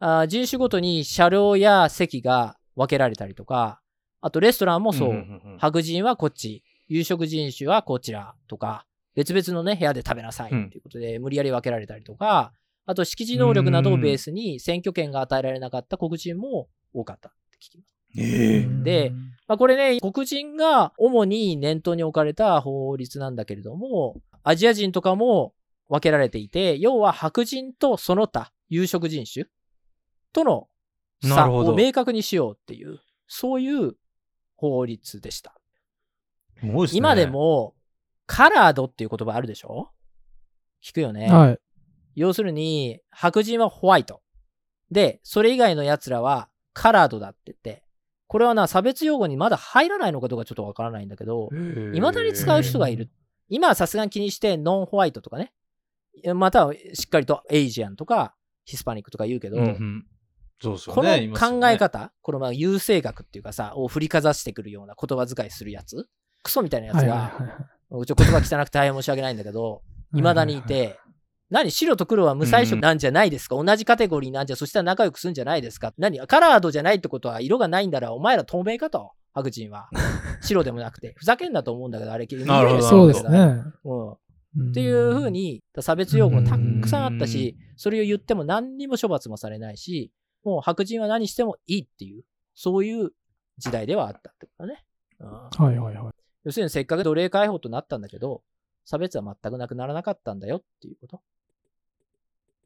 [0.00, 3.80] あー人種ごとに車両や席が分けられたりとか、
[4.20, 4.94] あとレストランもい。
[4.94, 5.24] そう、
[5.58, 10.70] 白人はこっち、有色人種はこちらとか、別々のね、部屋で食べなさいとうん。
[10.74, 12.52] いうことで、無理やり分けられたりとか、
[12.86, 18.20] あと識字能力などをベースに選挙権が与えられなかった黒人も多かったって聞きます。
[18.20, 18.66] ええ。
[18.82, 19.12] で、
[19.46, 25.54] まあ、これね、黒人が主に念頭に置かれた法律なんだけれども、アジア人とかも
[25.88, 29.46] 分けられていて、要は白人とその他、有色人種
[30.32, 30.68] との
[31.22, 33.96] 差を明確にしようっていう、そういう
[34.56, 35.54] 法律でした。
[36.62, 37.74] ね今で、も、
[38.26, 39.90] カラードっていう言葉あるでしょ？
[40.82, 41.30] 聞くよね。
[41.30, 41.58] はい。
[42.14, 44.22] 要するに、白人はホワイト。
[44.90, 47.84] で、それ以外の奴らはカラードだって言って、
[48.28, 53.10] これはな、差別用語にまだ入らないのかどうかちょっとわからないんだけど、い未だに使う人がいる。
[53.54, 55.52] 今はさすがに気にしてノンホワイトとかね。
[56.34, 58.34] またはしっかりとエイジアンとか
[58.64, 60.06] ヒスパニックとか言うけど、うんうん。
[60.62, 61.28] そうそうこのね。
[61.28, 66.08] 考え、方、このまあ優勢学っていうかさ、を振りかざしてくるような言葉遣いするやつ、
[66.42, 67.32] クソみたいなやつはいが、は
[67.90, 68.06] いはい。
[68.06, 69.82] ちょ言葉汚くて大変申し訳ないんだけど、
[70.14, 70.98] 未だにいて、
[71.50, 75.92] 何白と黒は無彩色なんじゃないですか、同じカテゴリーなんじゃ、そしたら仲良くするんじゃないですか？
[75.98, 79.88] 何カラードじゃないってことは色がないんだら、お前ら透明かと、白人は。
[80.42, 81.14] 白でもなくて。
[81.18, 83.64] ふざけんだと思うんだけど、あれ、なるほどそうですね。
[83.84, 84.12] うん。
[84.12, 84.18] っ
[84.70, 90.12] っていうふう、に、差別用語もたくさんあったし、それを言っても何にも処罰もされないし、
[90.44, 92.24] もう白人は何してもいいっていう、
[92.54, 93.12] そういう
[93.56, 94.84] 時代ではあったってことだね。
[95.20, 96.14] うんはいはいはい。
[96.44, 98.42] 要するにせっかく奴隷解放となったんだけど、
[98.84, 101.22] 差別は全くなくならなかったんだよっていうこと。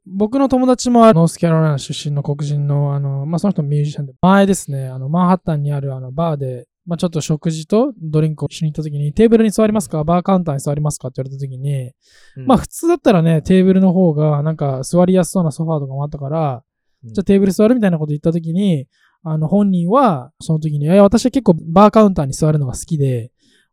[0.06, 11.90] 僕の友達もノースキャロライナ出身の黒人の、あの、まあ、その人もミュージシャンで、前ですね、あの、マンハッタンにあるあの、バーで、まあ、ちょっと食事とドリンクを一緒に行った時に、テーブルに座りますかバーカウンターに座りますかって言われた時に、
[12.36, 16.62] うんまあ、普通だったらね、テーブルの方が、なんか座りやすそうなソファーとかもあったから、
[17.04, 18.88] うんじゃあテーブル座るみたいなこと言った時に、
[19.22, 23.30] あの、本人は、その時に、え、私は結構バーカウンターに座るのが好きで、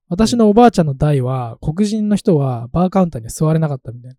[0.10, 4.18] 私のおばあちゃんの代は、黒人の人はバーカウンターには座れなかったみたいな。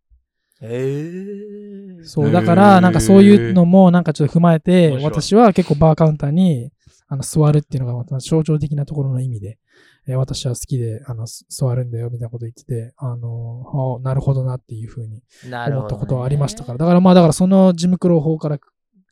[0.65, 2.05] へえ。
[2.05, 6.71] そう、だから、なんかそういうのも、なんかちょっと踏まえて私は結構バーカウンターに、
[7.09, 9.59] あの、座るっていうのが、また象徴的なところの意味で、
[10.07, 16.79] えー私は好きで、あの、す座るんだよ、みたいなこと言ってて、あの、あなるほどなっていうふうに思ったことはありましたから。
[16.79, 18.59] だからまあ、だからそのジムクロー法から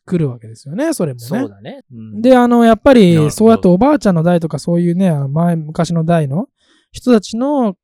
[0.05, 1.26] 来るわけですよね、それもね。
[1.26, 1.84] そうだね。
[1.90, 6.48] うんで、あの、やっぱり、そうやっておばあちゃんの代とかそういうね、あの前、昔の代の
[6.90, 7.74] 人たちの、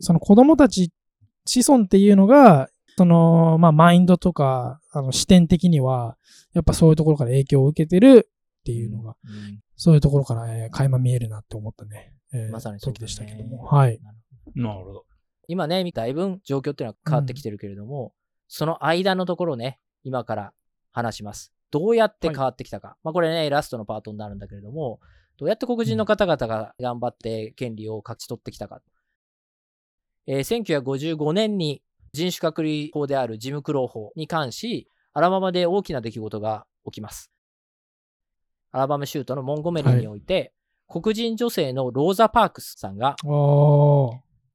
[0.00, 0.92] その子供たち、
[1.46, 2.68] 子孫っていうのが、
[2.98, 6.18] その、まあ、マインドとか、あの、視点的には、
[6.52, 13.62] やっぱそういうところから影響を受けてるっていうのが、うんそういうところから、えー垣間見えるなって思ったね、えーまさにね時でしたけども。
[13.62, 14.00] はい。
[14.56, 15.04] なるほど。
[15.46, 18.12] 今ね、だいぶ状況っていうのは変わってきてるけれども、
[18.48, 20.52] その間のところね、今から
[20.90, 21.52] 話します。
[21.70, 22.96] どうやって変わってきたか。
[23.04, 24.98] まあこれね、ラストのパートになるんだけれども、
[25.36, 28.82] どうやって黒人の方々が頑張って権利を勝ち取ってきたか。
[30.26, 31.82] えー1955年に
[32.12, 37.30] 人種隔離法であるジム・クロー法に関し、アラバマで大きな出来事が起きます。
[38.70, 40.52] アラバマ州都のモンゴメリーにおいて、
[40.88, 43.16] 黒人女性のローザ・パークスさんが。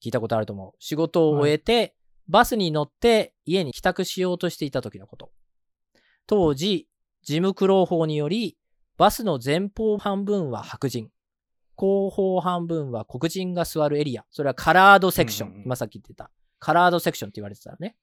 [0.04, 0.74] 聞いたことあると思う。
[0.80, 1.96] 仕事を終えて、
[2.28, 5.32] バスに乗って家に帰宅しようとしていた時のこと。
[6.28, 6.88] 当時、
[7.22, 8.58] ジムクロー法により、
[8.98, 11.10] バスの前方半分は白人、
[11.76, 14.26] 後方半分は黒人が座るエリア。
[14.32, 15.50] それはカラードセクション。
[15.50, 16.30] うん今さっき言ってた。
[16.64, 17.98] カラードセクションって言われてたのね。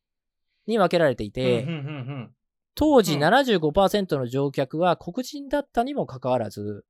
[0.67, 2.31] に分けられていて、うんうんうん
[2.77, 6.85] 当時うん75%の乗客は黒人だったにもかかわらず、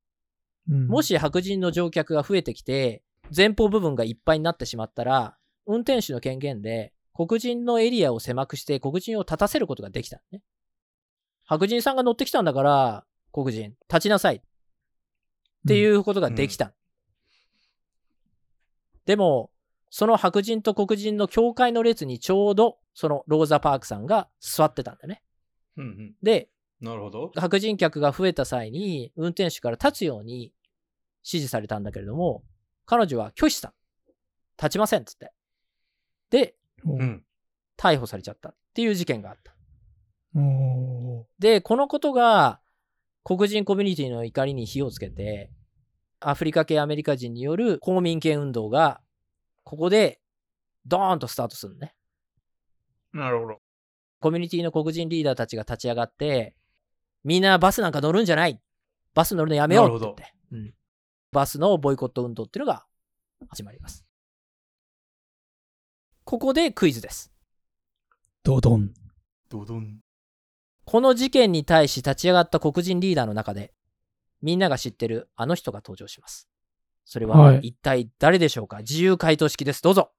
[0.68, 3.02] うんも、し白人の乗客が増えてきて、
[3.34, 10.42] 前方部分がいっぱいになってしまったら、運転手の権限で黒人のエリアを狭くして黒人を立たせることができたのね。
[11.44, 14.40] 白人さんが乗ってきたんだから、黒人、立ちなさいっ
[15.66, 16.72] ていうことができた。
[19.06, 19.50] でも、
[19.90, 25.22] その白人と黒人の境界の列にちょうど、そのローザ・パークさんが座ってたんだね。
[25.76, 26.48] うんうんで、
[26.80, 27.32] なるほど。
[27.36, 30.52] 白人客が増えた際に、運転手から立つように指
[31.24, 32.42] 示されたんだけれども、
[32.86, 33.74] 彼女は拒否した。
[34.56, 35.32] 立ちませんっつって。
[36.30, 37.24] で、うん。
[37.76, 39.54] 逮捕されちゃったっていう事件があった。
[41.38, 42.60] で、このことが
[43.24, 45.50] 黒人コミュニティの怒りに火をつけて、
[46.20, 49.00] アフリカ系アメリカ人による公民権運動が、
[49.64, 50.20] ここで
[50.86, 51.94] ドーンとスタートするのね。
[53.12, 53.60] なるほど。
[54.20, 56.54] コミュニティの黒人リーダーたちが立ち上がって、
[57.24, 58.60] みんなバスなんか乗るんじゃない
[59.14, 60.74] バス乗るのやめようって言って、うん
[61.32, 62.84] バスのボイコット運動っていうのが
[63.50, 64.04] 始まります。
[66.24, 67.32] ここでクイズです。
[68.42, 68.92] ドドン。
[69.48, 70.00] ドドン。
[70.84, 73.72] この事件に対し立ち上がった黒人リーダーの中で、
[74.42, 76.48] みんなが知ってるあの人が登場します。
[77.12, 79.82] それははい一体誰でしょうか、自由回答式です。
[79.82, 80.12] どうぞ。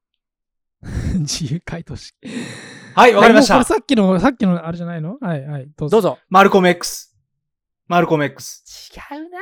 [1.20, 2.14] 自由回答式。
[2.94, 3.64] はい、わかりました。
[3.64, 5.16] さっきの、さっきのあれじゃないの？
[5.22, 5.68] はいはい。
[5.74, 5.94] どうぞ。
[5.96, 6.18] どうぞ。
[6.28, 7.16] マルコム X。
[7.88, 8.62] マルコム X。
[8.94, 9.38] 違うな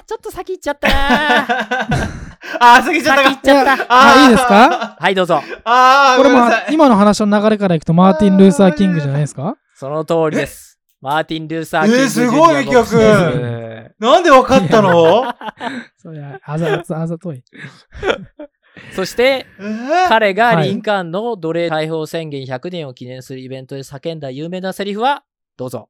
[0.00, 2.08] ーちょっと先行っちゃったなー
[2.60, 3.40] あー、過ぎちゃった先行っか。
[3.42, 3.86] ちゃった。
[3.90, 4.96] あいいですか？
[4.98, 5.42] はい、どうぞ。
[5.64, 6.48] あー、これも。
[6.70, 9.58] 今の話の流れからいくとマーティン・ルーサー・キングじゃないですか？
[9.74, 10.69] その通りです。
[11.00, 15.24] マーティン・ルーサー・キングえーすごいジュニアボックス企ですなんでわかったの？
[15.96, 17.42] そりゃ、あざ、あざ、とい。
[18.94, 20.08] そして、えー？
[20.08, 25.22] 彼がはいリンカーンの奴隷解放宣言100年を記念するイベントで叫んだ有名なセリフは、
[25.56, 25.88] どうぞ。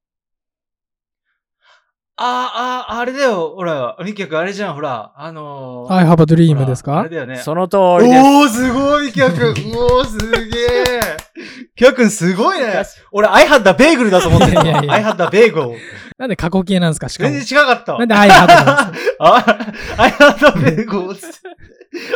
[2.17, 3.55] あー、あー、あれだよ。
[3.57, 5.13] ほら、ミキヤ君あれじゃん、ほら。
[5.17, 5.93] あのー。
[5.95, 6.99] I have a ほ dream らですか？
[7.01, 7.37] あれだよね。
[7.39, 8.21] その通りです。
[8.21, 9.49] おー、すごい、ミキヤ君。
[9.51, 10.59] うおー、すげ
[10.99, 11.01] え。
[11.37, 11.45] ミ
[11.77, 12.85] キヤ君すごいね。
[13.13, 14.63] 俺、I had the bagel だと思ってた。
[14.63, 15.77] いやいや I had the bagel。
[16.19, 17.09] なんで過去形なんですか？
[17.09, 17.41] しかも全。
[17.45, 17.99] 然違かった。
[17.99, 19.25] なんで I have なんですか？
[19.27, 20.45] あ、I had the
[20.83, 21.37] bagel つって。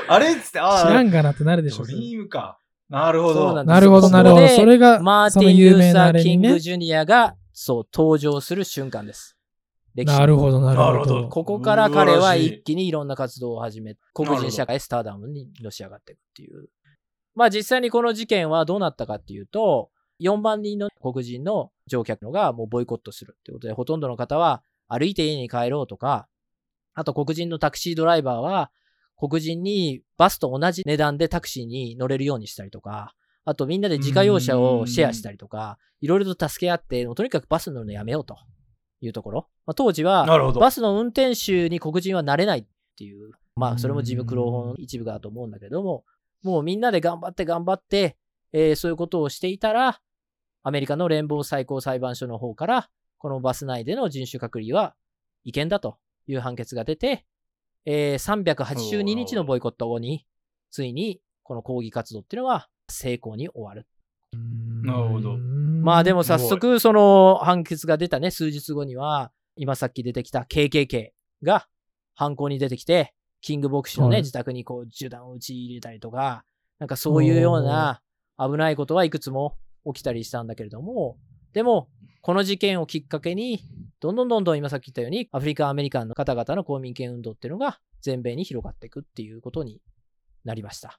[0.08, 1.92] あれっつって、あ知らんがなってなるでしょド。
[1.92, 2.58] リームか。
[2.88, 3.34] なるほど。
[3.34, 4.48] そうなんですなるほど、なるほど。
[4.48, 6.58] それが、マーティン・その有名ルーサー・キング・。
[6.60, 9.36] ジュニアが、そう、登場する瞬間です。
[9.94, 10.92] 歴史なるほど、なるほど。
[10.92, 16.68] なるほどここから彼は一気にいろんな活動を始め、黒人社会スターダムにのし上がっていくっていう。
[17.34, 26.28] まあ実際にこの事件はどうなったかっていうと、4万人の黒人の乗客のがもうボイコットするってことで、ほとんどの方は歩いて家に帰ろうとか、
[26.94, 28.70] あと黒人のタクシードライバーは
[29.16, 33.14] 黒人にバスと同じ値段でタクシーに乗れるようにしたりとか、
[33.44, 38.36] あとみんなで自家用車をシェアしたりとか、いろいろと助け合って、とにかくバス乗るのやめようと
[39.00, 39.48] いうところ。
[39.66, 40.26] まあ、当時は。
[40.60, 42.66] バスの運転手に黒人はなれないっ
[42.96, 46.04] ていう、まあ、それも自分苦労法の一部だと思うんだけども、
[46.44, 48.16] もうみんなで頑張って頑張って、
[48.52, 50.00] えーそういうことをしていたら、
[50.62, 54.94] アメリカの連邦最高裁判所の方から、このバス内での人種隔離は
[55.44, 57.24] 違憲だという判決が出て、
[57.86, 60.26] えー382日のボイコット後に、
[60.70, 63.86] ついにこの抗議活動っていうのは成功に終わる。
[64.82, 65.36] なるほど。
[65.38, 71.10] まあでも早速その判決が出たね、数日後には、今さっき出てきた KKK
[71.42, 71.68] が
[72.14, 73.14] 犯行に出てきて、
[73.44, 76.46] キング牧師のね、はい自宅にこう銃弾を撃ち入れたりとか、
[76.78, 78.00] なんかそういうような
[78.38, 81.18] 危ないことはいくつも起きたりしたんだけれども、
[81.52, 81.90] でも、
[82.22, 83.60] この事件をきっかけに、
[84.00, 89.82] どんどんどんどん今さっき言ったように、アフリカンアメリカンの方々の公民権運動っていうのが全米に広がっていくっていうことに
[90.44, 90.98] なりました。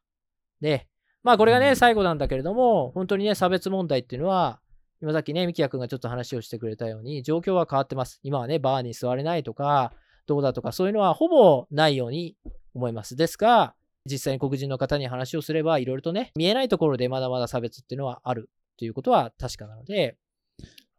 [0.61, 0.87] で、
[1.23, 4.61] まあこれがね、最後なんだけれども、本当にね、差別問題っていうのは、
[5.01, 8.19] 今さっきね、ミキヤ君がちょっと話をしてくれたように、状況は変わってます。
[8.21, 9.93] 今はね、バーに座れないとか、
[10.27, 12.35] どうだとか、そういうのはほぼないように
[12.73, 13.15] 思います。
[13.15, 20.17] ですが、実際に黒人の方に話をすれば、いろいろとね、見えないところでまだまだ差別っていうのはあるということは確かなので、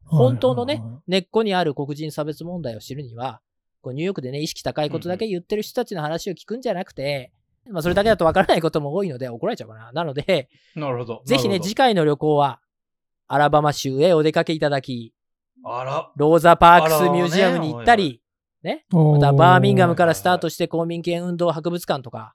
[0.04, 3.40] 本当のね、根っこにある黒人差別問題を知るには、
[3.82, 7.32] こうニューヨークでね、意識高いことだけ言ってる人たちの話を聞くんじゃなくて、
[7.70, 9.92] まあそれだけだとわからないことも多いので怒られちゃうかな。
[9.92, 11.22] なので、なるほど。
[11.24, 12.60] ぜひね、次回の旅行は、
[13.28, 15.12] アラバマ州へお出かけいただき。
[16.16, 18.22] ローザ・パークスミュージアムに行ったり、
[18.90, 22.34] ままたバーミンガムからスタートして公民権運動博物館とか、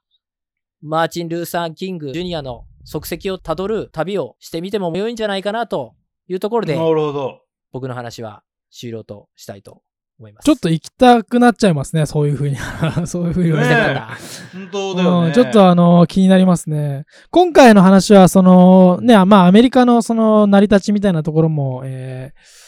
[0.80, 5.94] マーチン・ルーサー・キング・ジュニアの足跡をたどる旅をしてみても良いんじゃないかなと
[6.28, 7.40] いうところで、なるほど。
[7.72, 9.82] 僕の話は終了としたいと
[10.18, 10.44] 思います。
[10.44, 12.56] ちょっと行きたくなっちゃいますね、そういうふうに。
[13.06, 14.16] そういうふうに言われた
[14.52, 15.26] 本当だよね。
[15.28, 17.04] うんちょっとあの、気になりますね。
[17.30, 22.61] 今回の話は、その、ね、まあ、アメリカのその、成り立ちみたいなところも、えー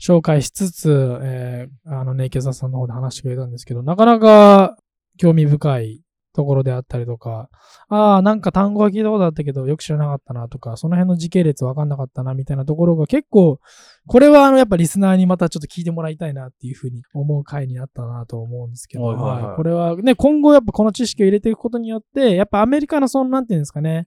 [0.00, 4.76] 紹介しつつ、えーあの、ネイケザさんの方で話してくれたんですけど、なかなか
[5.18, 7.48] 興味深いところであったりとか、
[7.88, 13.58] ああ、なんか単語は聞いたことあったけど、よく知らなかったなとか、その辺の時系列わかんなかったな、みたいなところが結構、
[14.06, 19.44] これはあの、やっぱリスナーにまたちょっと聞いてもらいたいなっていうふうに思う回になったなと思うんですけど、はいはいはい。
[19.48, 19.56] はい。
[19.56, 24.06] これはね、今後やっぱこの知識を入れていくことによって、やっぱアメリカのその、なんていうんですかね、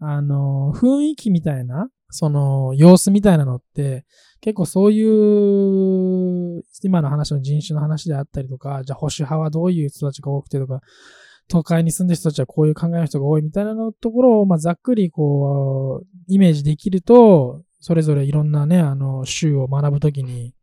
[0.00, 4.04] あの、雰囲気みたいな、その、様子みたいなのって、
[4.40, 10.80] 結構そういう、今の話の人種の話であったりとか、じゃあ保守派はどういう人たちが多くてとか、
[11.48, 20.54] 都会に住んでる人たちはこういう考えの人が多いみたいなのところを、まあ、ざっくりこう、イメージできると、それぞれいろんなね、あの、州を学ぶときに、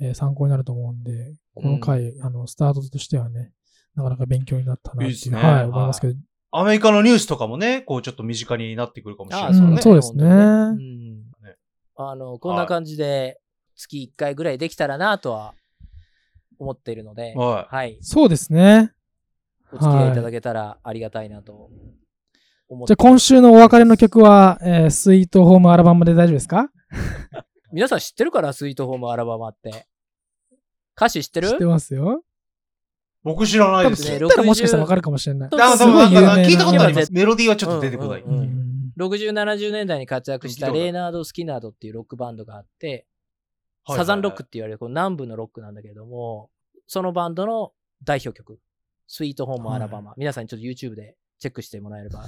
[0.00, 3.52] えー参考になると思うんで、この回、あの、スタートとしてはね、
[3.96, 5.36] なかなか勉強になったなっていう、いいね。
[5.36, 6.14] はい、思いますけど、
[6.50, 9.72] アメリカのニュースとかもね、こうちょっと身近になってくるかもしれないああ、そうね。
[9.74, 11.22] うんそうですねうん
[12.00, 13.40] あの、こんな感じで
[13.76, 15.54] 月1回ぐらいできたらなとは
[16.58, 17.98] 思っているので、ははい。
[18.00, 18.92] そうですね。
[19.72, 21.70] お付き合いいただけたらありがたいなと
[22.68, 26.70] 思ってじゃあ今週のお別れの曲は、えースイートホームアラバマで大丈夫ですか？
[27.72, 29.86] 皆さん知ってるから、スイートホームアラバマって。
[30.96, 31.48] 歌詞知ってる？
[31.50, 32.22] 知ってますよ。
[33.22, 34.04] 僕知らないです。
[34.04, 35.48] ね聞いたらもしかしたらわかるかもしれない。
[35.52, 37.12] あ、す多分なんか聞いたことありま今す。
[37.12, 38.22] メロディーはちょっと出てこない。
[38.22, 43.06] うんうんうん60、70年代に活躍したレーナード・スキナードっていうロックバンドがあって、はいはいはい
[43.90, 46.50] サザンロックって言われるこう南部のロックなんだけれども、
[46.86, 47.72] そのバンドの
[48.04, 48.58] 代表曲、
[49.06, 50.12] スイートホームアラバマ。
[50.18, 52.26] 皆さんにちょっと YouTube でチェックしてもらえれば。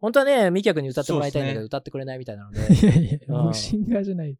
[0.00, 1.66] 本当はね、ミキヤ君に歌ってもらいたいんだけど、そうですね。
[1.66, 2.60] 歌ってくれないみたいなので。
[2.72, 3.44] いやいや、うん。
[3.46, 4.38] 僕シンガーじゃない。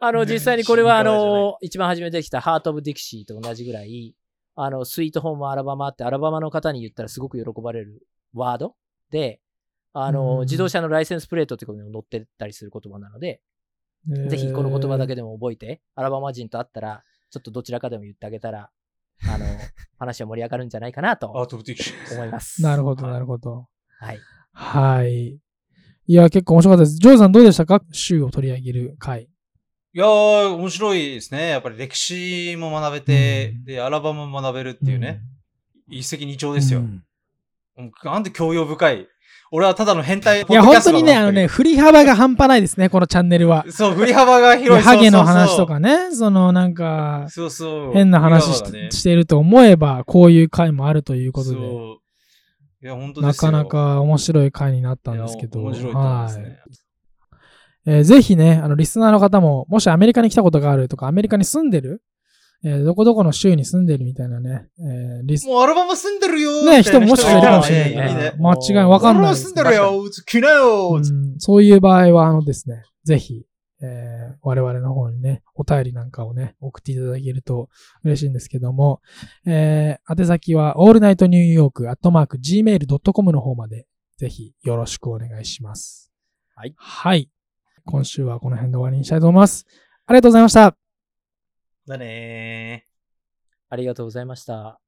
[0.00, 1.42] あの、実際にこれは、あシンガーじゃない。
[1.42, 4.16] の、一番初めてきたハート・オブ・ディクシーと同じぐらい、
[4.56, 8.04] あの、スイートホーム・アラバマってアラバマの方に言ったらすごく喜ばれる
[8.34, 8.74] ワード
[9.10, 9.40] で、
[9.92, 10.40] あの、うん。
[10.40, 13.40] 自動車のライセンスプレートってことにも載ってたりする言葉なので、
[14.28, 18.70] ぜひこの言葉だけでも覚えて、アラバマ人と会ったら、ちょっとどちらかでも言ってあげたら、
[19.28, 19.46] あの、
[19.98, 22.62] 話は盛り上がるんじゃないかなアーとト・オブ・ディクション思います。
[22.62, 23.66] なるほど、はいなるほど。
[24.00, 24.18] はい。
[24.52, 25.38] はい。
[26.06, 26.96] いや、結構面白かったです。
[26.96, 27.82] ジョージさんどうでしたか？
[27.92, 29.22] 週を取り上げる回。
[29.94, 31.50] いやー、面白いですね。
[31.50, 35.20] やっぱり歴史も学べて、うんで、アラバマも学べるっていうね、
[35.88, 36.80] 一石二鳥ですよ。
[36.80, 37.04] うん
[37.74, 39.08] もうなんで教養深い
[39.54, 43.66] 俺はただの変態いや、本当にね、あのね、振り幅が半端ないですね、このチャンネルは。
[43.68, 44.82] そう、振り幅が広い。
[44.82, 47.92] ハゲの話とかね、そのなんか、そうそう。
[47.92, 51.56] 変な話し,、ね、してると思えば、こういう回もあるということで。
[51.56, 55.60] いや、本当なかなか面白い回になったんですけど。
[55.60, 56.44] 面白い回ですね。
[56.44, 56.56] はい
[57.84, 62.00] えー、ぜひね、あの、リスナーの方も、もしアメリカに来たことがあるとか、アメリカに住んでる
[62.64, 68.32] えー、どこどこの州に住んでるみたいなね、えー、リスもうアルバム住んでるよね、人ももしかいるかもしれない、ね。
[68.38, 69.24] 間違いわかんない。
[69.24, 73.44] アルバム住んでるよ来なよ、うん、そういう場合は、あのですね、ぜひ、
[73.82, 77.68] えー、我々の方にね、お便りなんかをね、送っていただけると
[78.04, 79.00] 嬉しいんですけども、
[79.44, 83.86] えー、宛先は、オールナイトニューヨーク、アットマーク、gmail.com の方まで、
[84.18, 86.12] ぜひよろしくお願いします。
[86.54, 86.74] はい。
[86.76, 87.28] はい。
[87.84, 89.66] 今週はこの辺で終わりにしたいと思います。
[90.06, 90.81] ありがとうございました。
[91.86, 92.86] だね
[93.70, 94.81] ありがとうございました。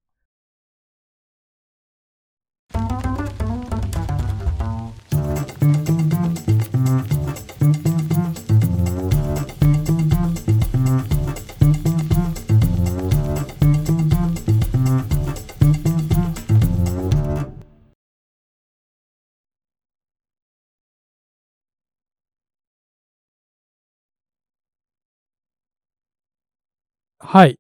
[27.35, 27.59] はい。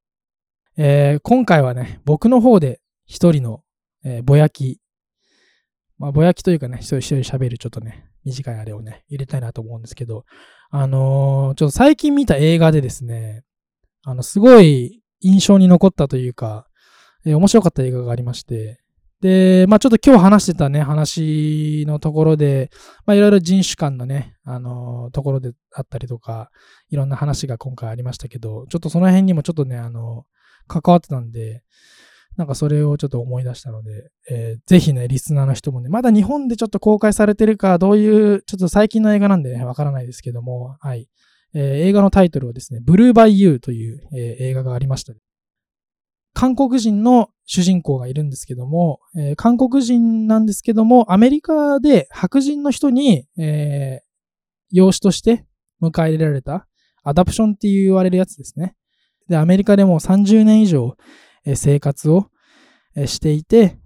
[0.76, 3.64] えー、今回はね、僕の方で一人の、
[4.04, 4.78] えー、ぼやき、
[5.98, 10.26] まあ、ぼやきというかね、一人一人喋るちょっとね、短いあれをね、入れたいなと思うんですけど、
[10.70, 13.42] あのー、ちょっと最近見た映画でですね、
[14.04, 16.68] あの、すごい印象に残ったというか、
[17.26, 18.80] えー、面白かった映画がありまして、
[19.24, 22.68] で、まあちょっと今日話してたね、話のところで、
[23.06, 26.50] まあいろいろ人種間のね、あのー、ところであったりとか、
[26.90, 31.62] いろんな話が今回ありましたけど、ちょっとその辺にもちょっとね、あのー、関わってたんで、
[32.36, 41.08] なんかそれをちょっと思い出したので、えー、ぜひね、リスナーの人もね、まだ日本でちょっと公開されてるか、どういう、ちょっと最近の映画なんでね、わからないですけども、はい。
[41.54, 45.14] えー、映画のタイトルはですね、ブルーバイユーという、えー、映画がありました。
[46.34, 54.04] 韓国人の主人公がいるんですけども、えー、韓国人なんですけども、アメリカで白人の人に、えー、
[54.70, 55.46] 養子として
[55.80, 56.66] 迎え入れられた、
[57.04, 58.74] アダプションって言われるやつですね。
[59.28, 60.96] で、アメリカでも30年以上、
[61.44, 62.26] えー、生活を、
[62.96, 63.78] えー、していて、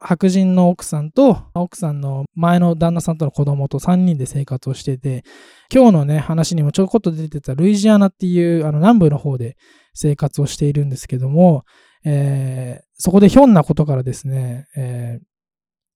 [0.00, 5.24] 白人の奥さんと、奥さんの前の旦那さんとの子供と3人で生活をしてて、
[5.72, 9.56] 今日のね、話にもちょこっと出てたルイジアナっていうあの南部の方で
[9.92, 11.64] 生活をしているんですけども、
[12.04, 15.24] えー、そこでひょんなことからですね、えー、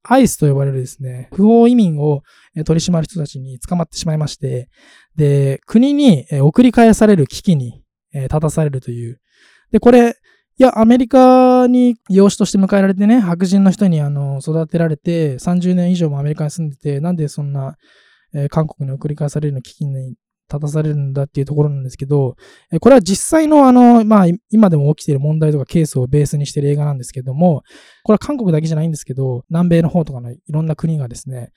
[0.02, 2.22] アイスと呼ばれるですね、不法移民を
[2.66, 4.68] 取り締まる人たちに捕まってしまいまして、
[5.16, 7.82] で、国に送り返される危機に
[8.12, 9.18] 立たされるという。
[9.72, 10.16] で、これ、
[10.56, 17.76] いや、アメリカに養子として迎えられてね、白人の人にあの育てられて、30年以上もアメリカに住んでて、なんでそんな、
[18.32, 20.14] えー、韓国に送り返されるの危機に
[20.48, 22.36] 立たされるんだっていうところなんですけど、
[22.70, 27.64] えー、これは実際のあの、まあ、今でも起きている問題とかケースをベースにしている映画なんですけども、
[28.04, 31.50] これは韓国だけじゃないんですけど、南米の方とかのいろんな国がですね、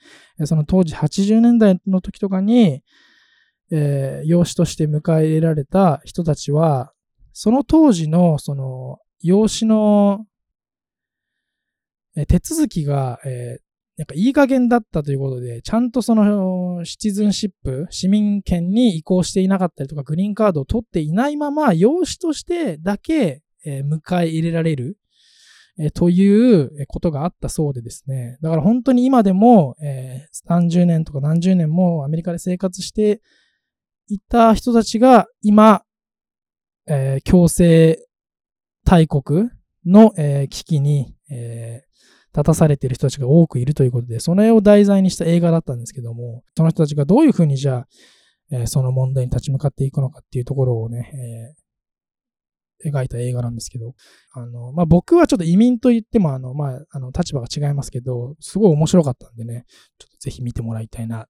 [0.44, 2.82] その当時80年代の時とかに、
[3.70, 6.92] えー、養子として迎え入れられた人たちは、
[7.40, 10.26] その当時の、その、養子の、
[12.16, 13.62] え手続きが、えー、
[13.96, 24.98] なんかいい加減だったということで、ちゃんとそのシチズンシップ、市民権に移行していなかったりとか、グリーンカードを取っていないまま、養子としてだけ、え迎え入れられる、
[25.78, 28.38] えということがあったそうでですね。
[28.42, 33.20] だから本当に今でも、え30年とか何十年もアメリカで生活して
[34.08, 35.84] いた人たちが今、
[36.88, 38.06] えー、強制
[38.84, 39.50] 大国
[39.86, 47.88] の、えー、危機に、えー、立たされている人たちが多くいるということで、それを題材にした映画だったんですけども、その人たちがどういうふうにじゃあ、
[48.50, 51.54] えー、その問題に立ち向かっていくのかっていうところをね、
[52.84, 53.94] えー、描いた映画なんですけど、
[54.32, 59.64] あの、まあ、僕はちょっと移民と言っても、あの、まあ、あの、立場が違いますけど、すごい面白かったんでね、
[59.98, 61.26] ちょっとぜひ見てもらいたいな、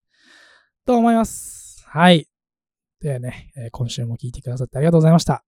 [0.86, 1.82] と思います。
[1.86, 2.28] はい。
[3.00, 5.47] ではね、今週も聞いてくださってありがとうございました。